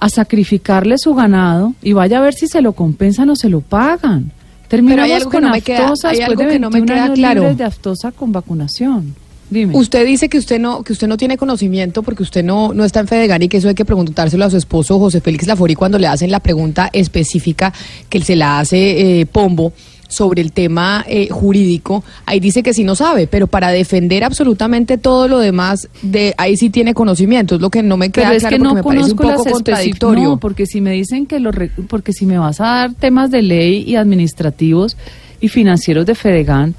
a 0.00 0.08
sacrificarle 0.08 0.96
su 0.98 1.14
ganado 1.14 1.74
y 1.82 1.92
vaya 1.92 2.18
a 2.18 2.20
ver 2.22 2.34
si 2.34 2.48
se 2.48 2.62
lo 2.62 2.72
compensan 2.72 3.28
o 3.30 3.36
se 3.36 3.48
lo 3.48 3.60
pagan. 3.60 4.32
Terminamos 4.66 5.24
con 5.24 5.42
no 5.42 5.52
aftosa 5.52 6.10
algo 6.10 6.46
que 6.46 6.58
no 6.58 6.70
me 6.70 6.84
queda 6.84 7.12
claro. 7.12 7.54
de 7.54 7.64
aftosa 7.64 8.10
con 8.10 8.32
vacunación. 8.32 9.14
Dime. 9.50 9.76
Usted 9.76 10.06
dice 10.06 10.28
que 10.28 10.38
usted 10.38 10.60
no 10.60 10.84
que 10.84 10.92
usted 10.92 11.08
no 11.08 11.16
tiene 11.16 11.36
conocimiento 11.36 12.04
porque 12.04 12.22
usted 12.22 12.44
no 12.44 12.72
no 12.72 12.84
está 12.84 13.00
en 13.00 13.08
Fedegan 13.08 13.42
y 13.42 13.48
que 13.48 13.56
eso 13.56 13.68
hay 13.68 13.74
que 13.74 13.84
preguntárselo 13.84 14.44
a 14.44 14.50
su 14.50 14.56
esposo 14.56 14.98
José 15.00 15.20
Félix 15.20 15.48
Lafori 15.48 15.74
cuando 15.74 15.98
le 15.98 16.06
hacen 16.06 16.30
la 16.30 16.38
pregunta 16.38 16.88
específica 16.92 17.72
que 18.08 18.22
se 18.22 18.36
la 18.36 18.60
hace 18.60 19.20
eh, 19.20 19.26
Pombo 19.26 19.72
sobre 20.10 20.42
el 20.42 20.52
tema 20.52 21.04
eh, 21.08 21.28
jurídico, 21.30 22.04
ahí 22.26 22.40
dice 22.40 22.62
que 22.62 22.74
sí 22.74 22.84
no 22.84 22.94
sabe, 22.94 23.26
pero 23.26 23.46
para 23.46 23.70
defender 23.70 24.24
absolutamente 24.24 24.98
todo 24.98 25.28
lo 25.28 25.38
demás, 25.38 25.88
de 26.02 26.34
ahí 26.36 26.56
sí 26.56 26.68
tiene 26.68 26.94
conocimiento, 26.94 27.54
es 27.54 27.60
lo 27.60 27.70
que 27.70 27.82
no 27.82 27.96
me 27.96 28.10
queda 28.10 28.26
pero 28.26 28.36
es 28.36 28.42
claro 28.42 28.56
que 28.56 28.62
no 28.62 28.74
me 28.74 28.82
parece 28.82 29.12
un 29.12 29.16
poco 29.16 29.44
contradictorio. 29.44 30.24
No, 30.24 30.36
porque 30.38 30.66
si 30.66 30.80
me 30.80 30.90
dicen 30.92 31.26
que 31.26 31.38
los 31.38 31.54
porque 31.88 32.12
si 32.12 32.26
me 32.26 32.38
vas 32.38 32.60
a 32.60 32.64
dar 32.64 32.94
temas 32.94 33.30
de 33.30 33.42
ley 33.42 33.84
y 33.86 33.96
administrativos 33.96 34.96
y 35.40 35.48
financieros 35.48 36.04
de 36.06 36.14
Fedegan, 36.14 36.74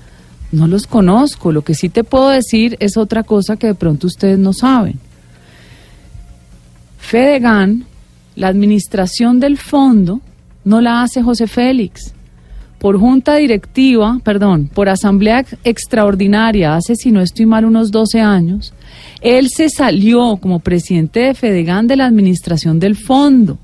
no 0.51 0.67
los 0.67 0.85
conozco. 0.85 1.51
Lo 1.51 1.63
que 1.63 1.73
sí 1.73 1.89
te 1.89 2.03
puedo 2.03 2.29
decir 2.29 2.75
es 2.79 2.97
otra 2.97 3.23
cosa 3.23 3.55
que 3.55 3.67
de 3.67 3.75
pronto 3.75 4.07
ustedes 4.07 4.37
no 4.37 4.51
saben. 4.53 4.99
Fedegan, 6.99 7.85
la 8.35 8.49
administración 8.49 9.39
del 9.39 9.57
fondo, 9.57 10.19
no 10.63 10.81
la 10.81 11.01
hace 11.01 11.23
José 11.23 11.47
Félix 11.47 12.13
por 12.81 12.97
junta 12.97 13.35
directiva, 13.35 14.19
perdón, 14.23 14.67
por 14.73 14.89
asamblea 14.89 15.45
extraordinaria 15.63 16.75
hace, 16.75 16.95
si 16.95 17.11
no 17.11 17.21
estoy 17.21 17.45
mal, 17.45 17.63
unos 17.63 17.91
12 17.91 18.19
años, 18.21 18.73
él 19.21 19.49
se 19.49 19.69
salió 19.69 20.37
como 20.37 20.61
presidente 20.61 21.19
de 21.19 21.35
Fedegan 21.35 21.85
de 21.85 21.95
la 21.95 22.07
administración 22.07 22.79
del 22.79 22.95
fondo. 22.95 23.59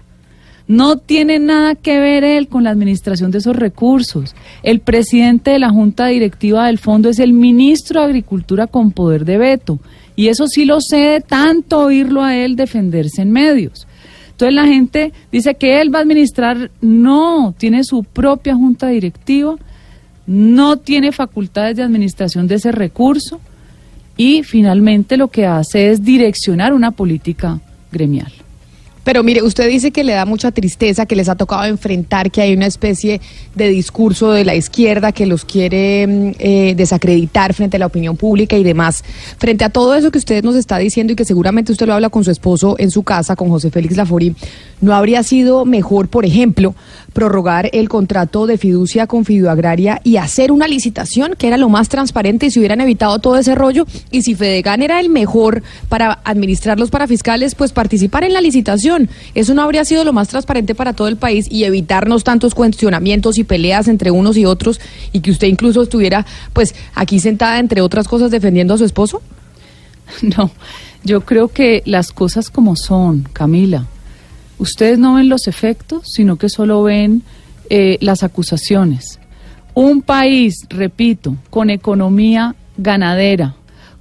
No 0.68 0.98
tiene 0.98 1.40
nada 1.40 1.74
que 1.74 2.00
ver 2.00 2.24
él 2.24 2.48
con 2.48 2.64
la 2.64 2.70
administración 2.70 3.32
de 3.32 3.40
esos 3.40 3.56
recursos. 3.56 4.36
El 4.62 4.82
presidente 4.82 5.50
de 5.50 5.60
la 5.60 5.72
junta 5.72 6.06
directiva 6.08 6.68
del 6.68 6.78
fondo 6.78 7.10
es 7.10 7.18
el 7.18 7.34
ministro 7.34 8.02
de 8.02 8.06
Agricultura 8.06 8.68
con 8.68 8.92
poder 8.92 9.26
de 9.26 9.40
veto. 9.40 9.80
Y 10.16 10.28
eso 10.28 10.46
sí 10.48 10.66
lo 10.66 10.80
sé 10.80 10.98
de 10.98 11.22
tanto 11.22 11.80
oírlo 11.80 12.24
a 12.24 12.36
él 12.36 12.56
defenderse 12.56 13.24
en 13.24 13.32
medios. 13.32 13.87
Entonces 14.38 14.54
la 14.54 14.68
gente 14.68 15.14
dice 15.32 15.56
que 15.56 15.82
él 15.82 15.92
va 15.92 15.98
a 15.98 16.04
administrar, 16.04 16.70
no, 16.80 17.56
tiene 17.58 17.84
su 17.84 18.04
propia 18.04 18.54
junta 18.54 18.90
directiva, 18.90 19.56
no 20.28 20.78
tiene 20.78 21.12
facultades 21.12 21.76
de 21.76 21.82
administración 21.82 22.48
de 22.48 22.54
ese 22.54 22.72
recurso 22.72 23.42
y 24.16 24.44
finalmente 24.44 25.18
lo 25.18 25.30
que 25.30 25.48
hace 25.48 25.90
es 25.90 26.04
direccionar 26.04 26.76
una 26.76 26.92
política 26.92 27.60
gremial. 27.92 28.32
Pero 29.08 29.24
mire, 29.24 29.42
usted 29.42 29.70
dice 29.70 29.92
que 29.92 30.04
le 30.04 30.12
da 30.12 30.26
mucha 30.26 30.52
tristeza, 30.52 31.06
que 31.06 31.16
les 31.16 31.30
ha 31.30 31.36
tocado 31.36 31.64
enfrentar, 31.64 32.30
que 32.30 32.42
hay 32.42 32.54
una 32.54 32.66
especie 32.66 33.22
de 33.56 33.70
discurso 33.70 34.34
de 34.34 34.44
la 34.44 34.54
izquierda 34.54 35.14
que 35.14 35.26
los 35.26 35.46
quiere 35.46 36.06
mm, 36.06 36.32
eh, 36.40 36.74
desacreditar 36.76 37.54
frente 37.54 37.78
a 37.78 37.80
la 37.80 37.86
opinión 37.86 38.18
pública 38.18 38.58
y 38.58 38.66
demás. 38.66 39.06
Frente 39.38 39.64
a 39.64 39.70
todo 39.70 39.96
eso 39.96 40.12
que 40.12 40.18
usted 40.18 40.44
nos 40.44 40.58
está 40.58 40.78
diciendo 40.78 41.14
y 41.14 41.16
que 41.16 41.24
seguramente 41.24 41.72
usted 41.72 41.88
lo 41.88 41.94
habla 41.94 42.10
con 42.10 42.26
su 42.26 42.32
esposo 42.32 42.76
en 42.80 42.92
su 42.92 43.04
casa, 43.04 43.38
con 43.38 43.48
José 43.48 43.72
Félix 43.72 43.96
Laforí, 43.96 44.36
¿no 44.82 44.94
habría 44.94 45.24
sido 45.24 45.64
mejor, 45.64 46.10
por 46.10 46.26
ejemplo, 46.26 46.76
prorrogar 47.14 47.70
el 47.72 47.88
contrato 47.88 48.46
de 48.46 48.58
fiducia 48.58 49.08
con 49.08 49.24
Fiduagraria 49.24 50.02
y 50.04 50.18
hacer 50.18 50.52
una 50.52 50.68
licitación 50.68 51.36
que 51.38 51.48
era 51.48 51.56
lo 51.56 51.70
más 51.70 51.88
transparente 51.88 52.48
y 52.48 52.52
se 52.52 52.60
hubieran 52.60 52.82
evitado 52.82 53.20
todo 53.20 53.38
ese 53.38 53.56
rollo? 53.56 53.86
Y 54.12 54.24
si 54.24 54.36
Fedegan 54.36 54.82
era 54.82 55.00
el 55.00 55.08
mejor 55.08 55.64
para 55.88 56.20
administrar 56.26 56.78
los 56.78 56.90
parafiscales, 56.90 57.56
pues 57.56 57.72
participar 57.72 58.26
en 58.26 58.34
la 58.34 58.42
licitación. 58.42 58.97
Eso 59.36 59.54
no 59.54 59.62
habría 59.62 59.86
sido 59.86 60.04
lo 60.04 60.14
más 60.14 60.28
transparente 60.28 60.76
para 60.76 60.94
todo 60.94 61.08
el 61.08 61.18
país 61.18 61.48
y 61.50 61.64
evitarnos 61.64 62.24
tantos 62.24 62.56
cuestionamientos 62.56 63.38
y 63.38 63.44
peleas 63.44 63.88
entre 63.88 64.12
unos 64.12 64.38
y 64.38 64.46
otros 64.46 64.80
y 65.12 65.20
que 65.20 65.32
usted 65.32 65.48
incluso 65.48 65.82
estuviera 65.82 66.26
pues 66.54 66.76
aquí 66.96 67.20
sentada 67.20 67.60
entre 67.60 67.82
otras 67.82 68.08
cosas 68.08 68.32
defendiendo 68.32 68.74
a 68.74 68.78
su 68.78 68.86
esposo? 68.86 69.22
No, 70.22 70.52
yo 71.04 71.22
creo 71.22 71.50
que 71.50 71.84
las 71.86 72.12
cosas 72.12 72.50
como 72.50 72.78
son, 72.78 73.28
Camila 73.34 73.88
ustedes 74.60 74.98
no 74.98 75.16
ven 75.16 75.30
los 75.30 75.48
efectos, 75.48 76.10
sino 76.12 76.38
que 76.38 76.50
solo 76.50 76.84
ven 76.84 77.24
eh, 77.70 77.98
las 78.02 78.24
acusaciones. 78.24 79.20
Un 79.74 80.02
país, 80.02 80.66
repito, 80.70 81.36
con 81.50 81.70
economía 81.70 82.56
ganadera, 82.78 83.56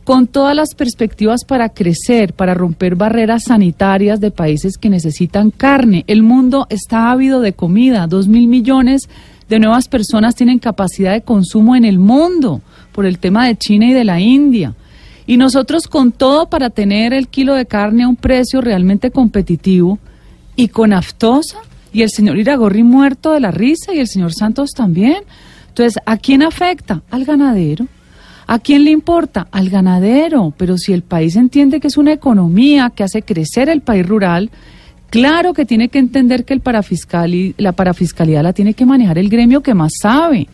con 0.06 0.28
todas 0.28 0.54
las 0.54 0.76
perspectivas 0.76 1.44
para 1.44 1.68
crecer, 1.68 2.32
para 2.32 2.54
romper 2.54 2.94
barreras 2.94 3.46
sanitarias 3.46 4.20
de 4.20 4.30
países 4.30 4.78
que 4.78 4.88
necesitan 4.88 5.50
carne. 5.50 6.04
El 6.06 6.22
mundo 6.22 6.68
está 6.70 7.10
ávido 7.10 7.40
de 7.40 7.54
comida. 7.54 8.06
Dos 8.06 8.28
mil 8.28 8.46
millones 8.46 9.08
de 9.48 9.58
nuevas 9.58 9.88
personas 9.88 10.36
tienen 10.36 10.60
capacidad 10.60 11.12
de 11.12 11.22
consumo 11.22 11.74
en 11.74 11.84
el 11.84 11.98
mundo 11.98 12.62
por 12.92 13.04
el 13.04 13.18
tema 13.18 13.48
de 13.48 13.56
China 13.56 13.86
y 13.86 13.94
de 13.94 14.04
la 14.04 14.20
India. 14.20 14.74
Y 15.26 15.38
nosotros 15.38 15.88
con 15.88 16.12
todo 16.12 16.48
para 16.48 16.70
tener 16.70 17.12
el 17.12 17.26
kilo 17.26 17.54
de 17.54 17.66
carne 17.66 18.04
a 18.04 18.08
un 18.08 18.14
precio 18.14 18.60
realmente 18.60 19.10
competitivo, 19.10 19.98
y 20.54 20.68
con 20.68 20.92
aftosa 20.92 21.58
y 21.92 22.02
el 22.02 22.10
señor 22.10 22.38
Iragorri 22.38 22.84
muerto 22.84 23.32
de 23.32 23.40
la 23.40 23.50
risa 23.50 23.92
y 23.92 23.98
el 23.98 24.06
señor 24.06 24.32
Santos 24.32 24.70
también. 24.70 25.24
Entonces, 25.66 26.00
¿a 26.06 26.16
quién 26.16 26.44
afecta? 26.44 27.02
Al 27.10 27.24
ganadero. 27.24 27.88
¿A 28.46 28.58
quién 28.58 28.84
le 28.84 28.90
importa? 28.90 29.48
Al 29.50 29.68
ganadero. 29.70 30.52
Pero 30.56 30.78
si 30.78 30.92
el 30.92 31.02
país 31.02 31.34
entiende 31.36 31.80
que 31.80 31.88
es 31.88 31.96
una 31.96 32.12
economía 32.12 32.90
que 32.94 33.02
hace 33.04 33.22
crecer 33.22 33.68
el 33.68 33.80
país 33.80 34.06
rural, 34.06 34.50
claro 35.10 35.52
que 35.52 35.64
tiene 35.66 35.88
que 35.88 35.98
entender 35.98 36.44
que 36.44 36.54
el 36.54 36.60
parafiscal 36.60 37.34
y 37.34 37.54
la 37.58 37.72
parafiscalidad 37.72 38.42
la 38.42 38.52
tiene 38.52 38.74
que 38.74 38.86
manejar 38.86 39.18
el 39.18 39.28
gremio 39.28 39.62
que 39.62 39.74
más 39.74 39.92
sabe. 40.00 40.46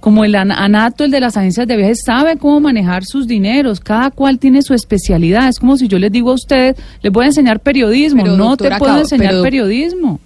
como 0.00 0.24
el 0.24 0.34
an- 0.34 0.50
ANATO, 0.50 1.04
el 1.04 1.12
de 1.12 1.20
las 1.20 1.36
agencias 1.36 1.64
de 1.68 1.76
viajes, 1.76 2.00
sabe 2.04 2.36
cómo 2.36 2.58
manejar 2.58 3.04
sus 3.04 3.28
dineros. 3.28 3.78
Cada 3.78 4.10
cual 4.10 4.40
tiene 4.40 4.60
su 4.62 4.74
especialidad. 4.74 5.48
Es 5.48 5.60
como 5.60 5.76
si 5.76 5.86
yo 5.86 5.96
les 6.00 6.10
digo 6.10 6.32
a 6.32 6.34
ustedes, 6.34 6.74
les 7.02 7.12
voy 7.12 7.22
a 7.22 7.28
enseñar 7.28 7.60
periodismo. 7.60 8.24
Pero, 8.24 8.36
no 8.36 8.56
te 8.56 8.68
puedo 8.78 8.98
enseñar 8.98 9.30
pero- 9.30 9.42
periodismo. 9.44 10.18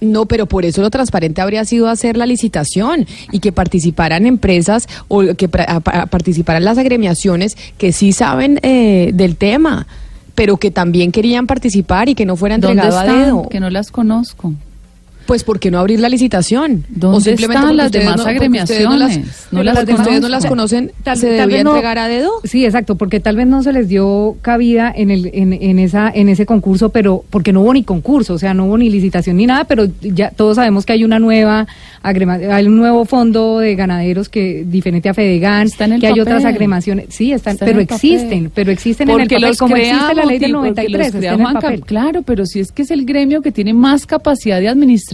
No, 0.00 0.26
pero 0.26 0.46
por 0.46 0.64
eso 0.64 0.80
lo 0.80 0.90
transparente 0.90 1.40
habría 1.40 1.64
sido 1.64 1.88
hacer 1.88 2.16
la 2.16 2.24
licitación 2.26 3.06
y 3.32 3.40
que 3.40 3.50
participaran 3.52 4.26
empresas 4.26 4.88
o 5.08 5.20
que 5.36 5.50
pra- 5.50 5.64
a- 5.68 5.80
pa- 5.80 6.06
participaran 6.06 6.64
las 6.64 6.78
agremiaciones 6.78 7.56
que 7.78 7.92
sí 7.92 8.12
saben 8.12 8.60
eh, 8.62 9.10
del 9.14 9.36
tema, 9.36 9.86
pero 10.36 10.56
que 10.56 10.70
también 10.70 11.10
querían 11.10 11.46
participar 11.48 12.08
y 12.08 12.14
que 12.14 12.24
no 12.26 12.36
fuera 12.36 12.58
¿Dónde 12.58 12.80
entregado 12.82 12.98
a 13.10 13.12
dedo. 13.24 13.48
Que 13.48 13.58
no 13.58 13.70
las 13.70 13.90
conozco. 13.90 14.52
Pues 15.28 15.44
¿por 15.44 15.60
qué 15.60 15.70
no 15.70 15.78
abrir 15.78 16.00
la 16.00 16.08
licitación? 16.08 16.86
¿Dónde 16.88 17.32
están 17.34 17.52
porque 17.52 17.74
las 17.76 17.86
ustedes 17.86 18.04
demás 18.06 18.16
no- 18.16 18.22
ustedes 18.22 18.84
no 18.84 18.96
las- 18.96 19.06
agremiaciones? 19.06 19.46
No 19.52 19.62
las 19.62 19.78
ustedes 19.86 20.20
no 20.22 20.28
las 20.30 20.46
conocen, 20.46 20.90
Tal- 21.02 21.18
¿se 21.18 21.26
tal 21.26 21.36
debía 21.40 21.56
vez 21.58 21.64
no- 21.64 21.70
entregar 21.72 21.98
a 21.98 22.08
dedo? 22.08 22.30
Sí, 22.44 22.64
exacto, 22.64 22.96
porque 22.96 23.20
tal 23.20 23.36
vez 23.36 23.46
no 23.46 23.62
se 23.62 23.74
les 23.74 23.88
dio 23.88 24.36
cabida 24.40 24.90
en 24.96 25.10
el 25.10 25.30
en, 25.34 25.52
en 25.52 25.78
esa 25.80 26.10
en 26.14 26.30
ese 26.30 26.46
concurso, 26.46 26.88
pero 26.88 27.24
porque 27.28 27.52
no 27.52 27.60
hubo 27.60 27.74
ni 27.74 27.84
concurso, 27.84 28.32
o 28.32 28.38
sea, 28.38 28.54
no 28.54 28.64
hubo 28.64 28.78
ni 28.78 28.88
licitación 28.88 29.36
ni 29.36 29.44
nada, 29.44 29.64
pero 29.64 29.84
ya 30.00 30.30
todos 30.30 30.56
sabemos 30.56 30.86
que 30.86 30.94
hay 30.94 31.04
una 31.04 31.18
nueva 31.18 31.66
hay 32.02 32.66
un 32.66 32.76
nuevo 32.76 33.04
fondo 33.04 33.58
de 33.58 33.74
ganaderos 33.74 34.30
que 34.30 34.64
diferente 34.66 35.10
a 35.10 35.14
Fedegan, 35.14 35.66
Está 35.66 35.84
en 35.84 35.92
el 35.94 36.00
que 36.00 36.06
hay 36.06 36.20
otras 36.20 36.44
agremaciones, 36.46 37.06
sí, 37.10 37.32
están, 37.32 37.54
Está 37.54 37.66
pero 37.66 37.80
papel. 37.80 37.94
existen, 37.96 38.50
pero 38.54 38.70
existen 38.72 39.08
en 39.10 39.14
el 39.14 39.20
Porque 39.22 39.34
papel 39.34 39.48
los 39.50 39.58
como 39.58 39.74
crea 39.74 39.92
existe 39.94 40.14
la 40.14 40.24
ley 40.24 40.38
del 40.38 40.52
Moti, 40.52 40.68
porque 40.68 40.82
93, 40.82 41.06
los 41.14 41.22
está 41.22 41.34
en 41.34 41.40
el 41.40 41.52
papel. 41.52 41.80
Claro, 41.84 42.22
pero 42.22 42.46
si 42.46 42.60
es 42.60 42.72
que 42.72 42.82
es 42.82 42.90
el 42.90 43.04
gremio 43.04 43.42
que 43.42 43.52
tiene 43.52 43.74
más 43.74 44.06
capacidad 44.06 44.60
de 44.60 44.68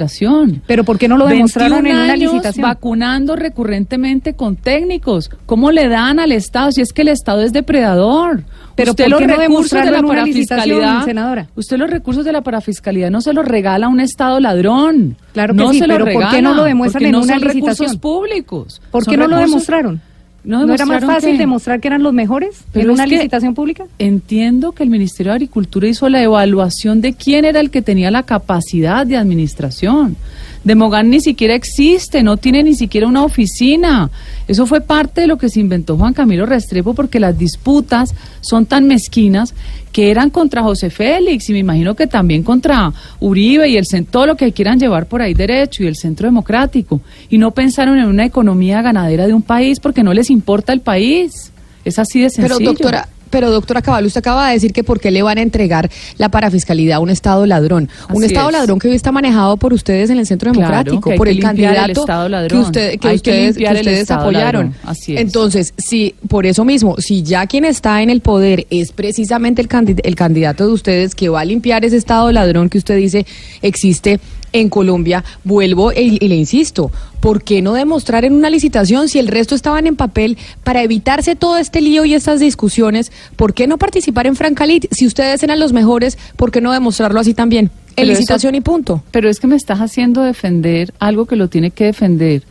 administración. 0.04 0.62
Pero 0.66 0.84
¿por 0.84 0.98
qué 0.98 1.08
no 1.08 1.16
lo 1.16 1.26
demostraron 1.26 1.82
21 1.84 1.98
en 1.98 2.04
una 2.04 2.16
licitación? 2.16 2.62
vacunando 2.62 3.36
recurrentemente 3.36 4.34
con 4.34 4.56
técnicos. 4.56 5.30
¿Cómo 5.46 5.70
le 5.72 5.88
dan 5.88 6.18
al 6.20 6.32
Estado 6.32 6.72
si 6.72 6.80
es 6.80 6.92
que 6.92 7.02
el 7.02 7.08
Estado 7.08 7.42
es 7.42 7.52
depredador? 7.52 8.44
Pero 8.76 8.90
usted 8.90 9.04
¿por 9.04 9.20
los 9.20 9.20
no 9.28 9.36
recursos 9.36 9.84
de 9.84 9.90
la 9.90 10.02
parafiscalidad, 10.02 11.04
senadora? 11.04 11.46
usted 11.54 11.76
los 11.76 11.90
recursos 11.90 12.24
de 12.24 12.32
la 12.32 12.42
parafiscalidad 12.42 13.10
no 13.10 13.20
se 13.20 13.32
los 13.32 13.44
regala 13.44 13.86
a 13.86 13.88
un 13.88 14.00
Estado 14.00 14.40
ladrón. 14.40 15.16
Claro 15.32 15.54
que 15.54 15.60
no 15.62 15.72
sí, 15.72 15.78
se 15.78 15.86
los 15.86 15.94
pero 15.96 16.04
¿por 16.06 16.14
qué 16.14 16.18
regala, 16.36 16.40
no 16.48 16.54
lo 16.54 16.64
demuestran 16.64 17.00
porque 17.00 17.06
en 17.06 17.12
no 17.12 17.18
una 17.22 17.34
son 17.34 17.42
recursos 17.42 17.80
licitación? 17.80 18.00
públicos. 18.00 18.82
¿Por 18.90 19.04
qué 19.06 19.16
no 19.16 19.26
lo 19.28 19.36
recursos- 19.36 19.50
demostraron? 19.50 20.00
¿No 20.44 20.66
¿No 20.66 20.74
era 20.74 20.84
más 20.84 21.04
fácil 21.04 21.38
demostrar 21.38 21.80
que 21.80 21.88
eran 21.88 22.02
los 22.02 22.12
mejores 22.12 22.64
Pero 22.70 22.88
en 22.88 22.94
una 22.94 23.06
licitación 23.06 23.54
pública? 23.54 23.86
Entiendo 23.98 24.72
que 24.72 24.82
el 24.82 24.90
Ministerio 24.90 25.32
de 25.32 25.36
Agricultura 25.36 25.88
hizo 25.88 26.08
la 26.10 26.22
evaluación 26.22 27.00
de 27.00 27.14
quién 27.14 27.46
era 27.46 27.60
el 27.60 27.70
que 27.70 27.80
tenía 27.80 28.10
la 28.10 28.24
capacidad 28.24 29.06
de 29.06 29.16
administración. 29.16 30.16
Demogan 30.64 31.10
ni 31.10 31.20
siquiera 31.20 31.54
existe, 31.54 32.22
no 32.22 32.38
tiene 32.38 32.62
ni 32.62 32.74
siquiera 32.74 33.06
una 33.06 33.22
oficina. 33.22 34.10
Eso 34.48 34.66
fue 34.66 34.80
parte 34.80 35.20
de 35.20 35.26
lo 35.26 35.36
que 35.36 35.50
se 35.50 35.60
inventó 35.60 35.96
Juan 35.96 36.14
Camilo 36.14 36.46
Restrepo 36.46 36.94
porque 36.94 37.20
las 37.20 37.38
disputas 37.38 38.14
son 38.40 38.64
tan 38.66 38.86
mezquinas 38.86 39.54
que 39.92 40.10
eran 40.10 40.30
contra 40.30 40.62
José 40.62 40.90
Félix 40.90 41.48
y 41.50 41.52
me 41.52 41.60
imagino 41.60 41.94
que 41.94 42.06
también 42.06 42.42
contra 42.42 42.92
Uribe 43.20 43.68
y 43.68 43.76
el 43.76 43.86
todo 44.10 44.26
lo 44.26 44.36
que 44.36 44.52
quieran 44.52 44.80
llevar 44.80 45.06
por 45.06 45.22
ahí 45.22 45.34
derecho 45.34 45.84
y 45.84 45.86
el 45.86 45.96
Centro 45.96 46.26
Democrático. 46.26 47.00
Y 47.30 47.38
no 47.38 47.52
pensaron 47.52 47.98
en 47.98 48.06
una 48.06 48.24
economía 48.24 48.82
ganadera 48.82 49.26
de 49.26 49.34
un 49.34 49.42
país 49.42 49.78
porque 49.78 50.02
no 50.02 50.12
les 50.12 50.30
importa 50.30 50.72
el 50.72 50.80
país. 50.80 51.52
Es 51.84 51.98
así 51.98 52.22
de 52.22 52.30
sencillo. 52.30 52.56
Pero 52.58 52.70
doctora, 52.72 53.08
pero 53.34 53.50
doctora 53.50 53.82
Cabal, 53.82 54.06
usted 54.06 54.20
acaba 54.20 54.46
de 54.46 54.54
decir 54.54 54.72
que 54.72 54.84
por 54.84 55.00
qué 55.00 55.10
le 55.10 55.20
van 55.22 55.38
a 55.38 55.42
entregar 55.42 55.90
la 56.18 56.28
parafiscalidad 56.28 56.98
a 56.98 57.00
un 57.00 57.10
Estado 57.10 57.44
ladrón. 57.46 57.88
un 58.12 58.22
Estado 58.22 58.48
es. 58.50 58.52
ladrón 58.52 58.78
que 58.78 58.86
hoy 58.88 58.94
está 58.94 59.10
manejado 59.10 59.56
por 59.56 59.72
ustedes 59.72 60.08
en 60.10 60.18
el 60.18 60.26
Centro 60.26 60.52
Democrático, 60.52 61.10
por 61.16 61.28
el 61.28 61.40
candidato 61.40 62.04
que, 62.48 62.56
usted- 62.56 62.98
que 63.00 63.08
ustedes, 63.14 63.56
que 63.56 63.64
ustedes 63.64 64.08
apoyaron. 64.12 64.72
Así 64.84 65.16
es. 65.16 65.20
Entonces, 65.20 65.74
si 65.76 66.14
por 66.28 66.46
eso 66.46 66.64
mismo, 66.64 66.94
si 66.98 67.24
ya 67.24 67.48
quien 67.48 67.64
está 67.64 68.02
en 68.02 68.10
el 68.10 68.20
poder 68.20 68.66
es 68.70 68.92
precisamente 68.92 69.60
el, 69.62 69.68
el 70.04 70.14
candidato 70.14 70.66
de 70.68 70.72
ustedes 70.72 71.16
que 71.16 71.28
va 71.28 71.40
a 71.40 71.44
limpiar 71.44 71.84
ese 71.84 71.96
Estado 71.96 72.30
ladrón 72.30 72.68
que 72.68 72.78
usted 72.78 72.96
dice 72.96 73.26
existe 73.62 74.20
en 74.54 74.70
Colombia, 74.70 75.22
vuelvo 75.44 75.92
y, 75.92 76.16
y 76.18 76.28
le 76.28 76.36
insisto, 76.36 76.90
¿por 77.20 77.42
qué 77.42 77.60
no 77.60 77.74
demostrar 77.74 78.24
en 78.24 78.32
una 78.32 78.48
licitación 78.48 79.08
si 79.10 79.18
el 79.18 79.28
resto 79.28 79.54
estaban 79.54 79.86
en 79.86 79.96
papel 79.96 80.38
para 80.62 80.82
evitarse 80.82 81.36
todo 81.36 81.58
este 81.58 81.82
lío 81.82 82.04
y 82.06 82.14
estas 82.14 82.40
discusiones? 82.40 83.12
¿Por 83.36 83.52
qué 83.52 83.66
no 83.66 83.76
participar 83.76 84.26
en 84.26 84.36
Francalit? 84.36 84.86
Si 84.92 85.06
ustedes 85.06 85.42
eran 85.42 85.58
los 85.58 85.72
mejores, 85.72 86.16
¿por 86.36 86.50
qué 86.50 86.60
no 86.62 86.72
demostrarlo 86.72 87.20
así 87.20 87.34
también? 87.34 87.70
En 87.96 88.04
eso- 88.04 88.12
licitación 88.12 88.54
y 88.54 88.60
punto. 88.60 89.02
Pero 89.10 89.28
es 89.28 89.40
que 89.40 89.46
me 89.46 89.56
estás 89.56 89.80
haciendo 89.80 90.22
defender 90.22 90.94
algo 90.98 91.26
que 91.26 91.36
lo 91.36 91.48
tiene 91.48 91.70
que 91.70 91.84
defender 91.84 92.42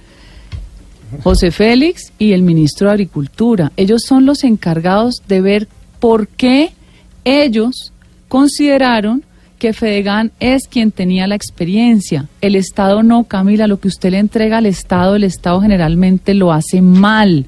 José 1.24 1.52
Félix 1.52 2.12
y 2.18 2.34
el 2.34 2.42
ministro 2.42 2.88
de 2.88 2.94
Agricultura. 2.94 3.72
Ellos 3.78 4.02
son 4.06 4.26
los 4.26 4.44
encargados 4.44 5.22
de 5.28 5.42
ver 5.42 5.68
por 6.00 6.28
qué 6.28 6.72
ellos 7.24 7.94
consideraron 8.28 9.24
que 9.64 9.72
Fedegan 9.72 10.34
es 10.42 10.68
quien 10.68 10.92
tenía 10.92 11.26
la 11.26 11.36
experiencia. 11.36 12.28
El 12.42 12.58
Estado 12.58 13.02
no, 13.02 13.24
Camila, 13.24 13.66
lo 13.66 13.80
que 13.80 13.88
usted 13.88 14.12
le 14.12 14.18
entrega 14.18 14.58
al 14.58 14.66
Estado, 14.66 15.16
el 15.16 15.24
Estado 15.24 15.62
generalmente 15.62 16.34
lo 16.34 16.52
hace 16.52 16.82
mal. 16.82 17.46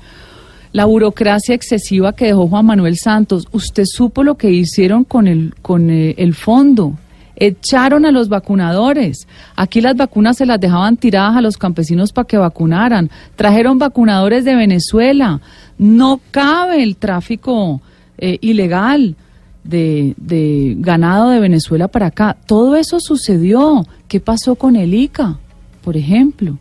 La 0.71 0.85
burocracia 0.85 1.53
excesiva 1.53 2.13
que 2.13 2.27
dejó 2.27 2.47
Juan 2.47 2.67
Manuel 2.67 2.95
Santos, 2.95 3.49
usted 3.51 3.83
supo 3.85 4.23
lo 4.23 4.35
que 4.35 4.49
hicieron 4.49 5.03
con 5.03 5.27
el, 5.27 5.55
con 5.61 5.89
eh, 5.89 6.15
el 6.17 6.35
fondo. 6.35 6.93
Echaron 7.35 8.05
a 8.05 8.11
los 8.11 8.29
vacunadores. 8.29 9.27
Aquí 9.57 9.81
las 9.81 9.97
vacunas 9.97 10.37
se 10.37 10.45
las 10.45 10.61
dejaban 10.61 10.95
tiradas 10.95 11.35
a 11.35 11.41
los 11.41 11.57
campesinos 11.57 12.13
para 12.13 12.29
que 12.29 12.37
vacunaran. 12.37 13.11
Trajeron 13.35 13.77
vacunadores 13.77 14.45
de 14.45 14.55
Venezuela. 14.55 15.41
No 15.77 16.21
cabe 16.31 16.81
el 16.81 16.95
tráfico 16.95 17.81
eh, 18.17 18.37
ilegal 18.39 19.17
de, 19.65 20.13
de 20.17 20.75
ganado 20.79 21.29
de 21.29 21.39
Venezuela 21.39 21.87
para 21.87 22.07
acá. 22.07 22.37
Todo 22.45 22.75
eso 22.75 22.99
sucedió. 22.99 23.85
¿Qué 24.07 24.19
pasó 24.19 24.55
con 24.55 24.75
el 24.75 24.93
ICA, 24.93 25.37
por 25.83 25.97
ejemplo? 25.97 26.57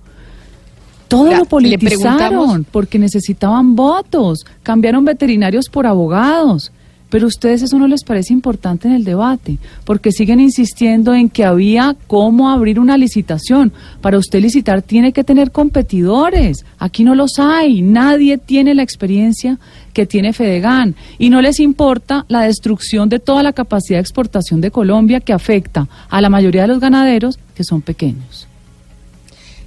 Todo 1.09 1.37
lo 1.37 1.45
politizaron 1.45 2.65
porque 2.65 2.99
necesitaban 2.99 3.77
votos, 3.77 4.45
cambiaron 4.63 5.05
veterinarios 5.05 5.69
por 5.69 5.87
abogados. 5.87 6.73
Pero 7.11 7.27
a 7.27 7.29
ustedes 7.29 7.63
eso 7.63 7.79
no 7.79 7.87
les 7.87 8.03
parece 8.03 8.33
importante 8.33 8.89
en 8.89 8.95
el 8.95 9.05
debate, 9.05 9.59
porque 9.85 10.11
siguen 10.11 10.41
insistiendo 10.41 11.15
en 11.15 11.29
que 11.29 11.45
había 11.45 11.95
cómo 12.09 12.51
abrir 12.51 12.81
una 12.81 12.97
licitación. 12.97 13.73
Para 14.01 14.19
usted 14.19 14.41
licitar 14.41 14.83
tiene 14.83 15.13
que 15.13 15.23
tener 15.23 15.53
competidores. 15.53 16.65
Aquí 16.77 17.05
no 17.05 17.15
los 17.15 17.39
hay. 17.39 17.83
Nadie 17.83 18.37
tiene 18.39 18.75
la 18.75 18.83
experiencia 18.83 19.61
que 19.95 20.05
tiene 20.05 20.35
Fedegan. 20.35 20.95
Y 21.19 21.31
no 21.31 21.41
les 21.41 21.59
importa 21.61 22.27
la 22.29 22.43
destrucción 22.43 23.09
de 23.09 23.19
toda 23.21 23.43
la 23.43 23.55
capacidad 23.55 23.97
de 23.99 24.03
exportación 24.03 24.61
de 24.61 24.71
Colombia 24.71 25.21
que 25.21 25.33
afecta 25.33 25.89
a 26.11 26.21
la 26.21 26.29
mayoría 26.29 26.63
de 26.63 26.69
los 26.69 26.81
ganaderos 26.81 27.39
que 27.55 27.65
son 27.65 27.81
pequeños. 27.81 28.47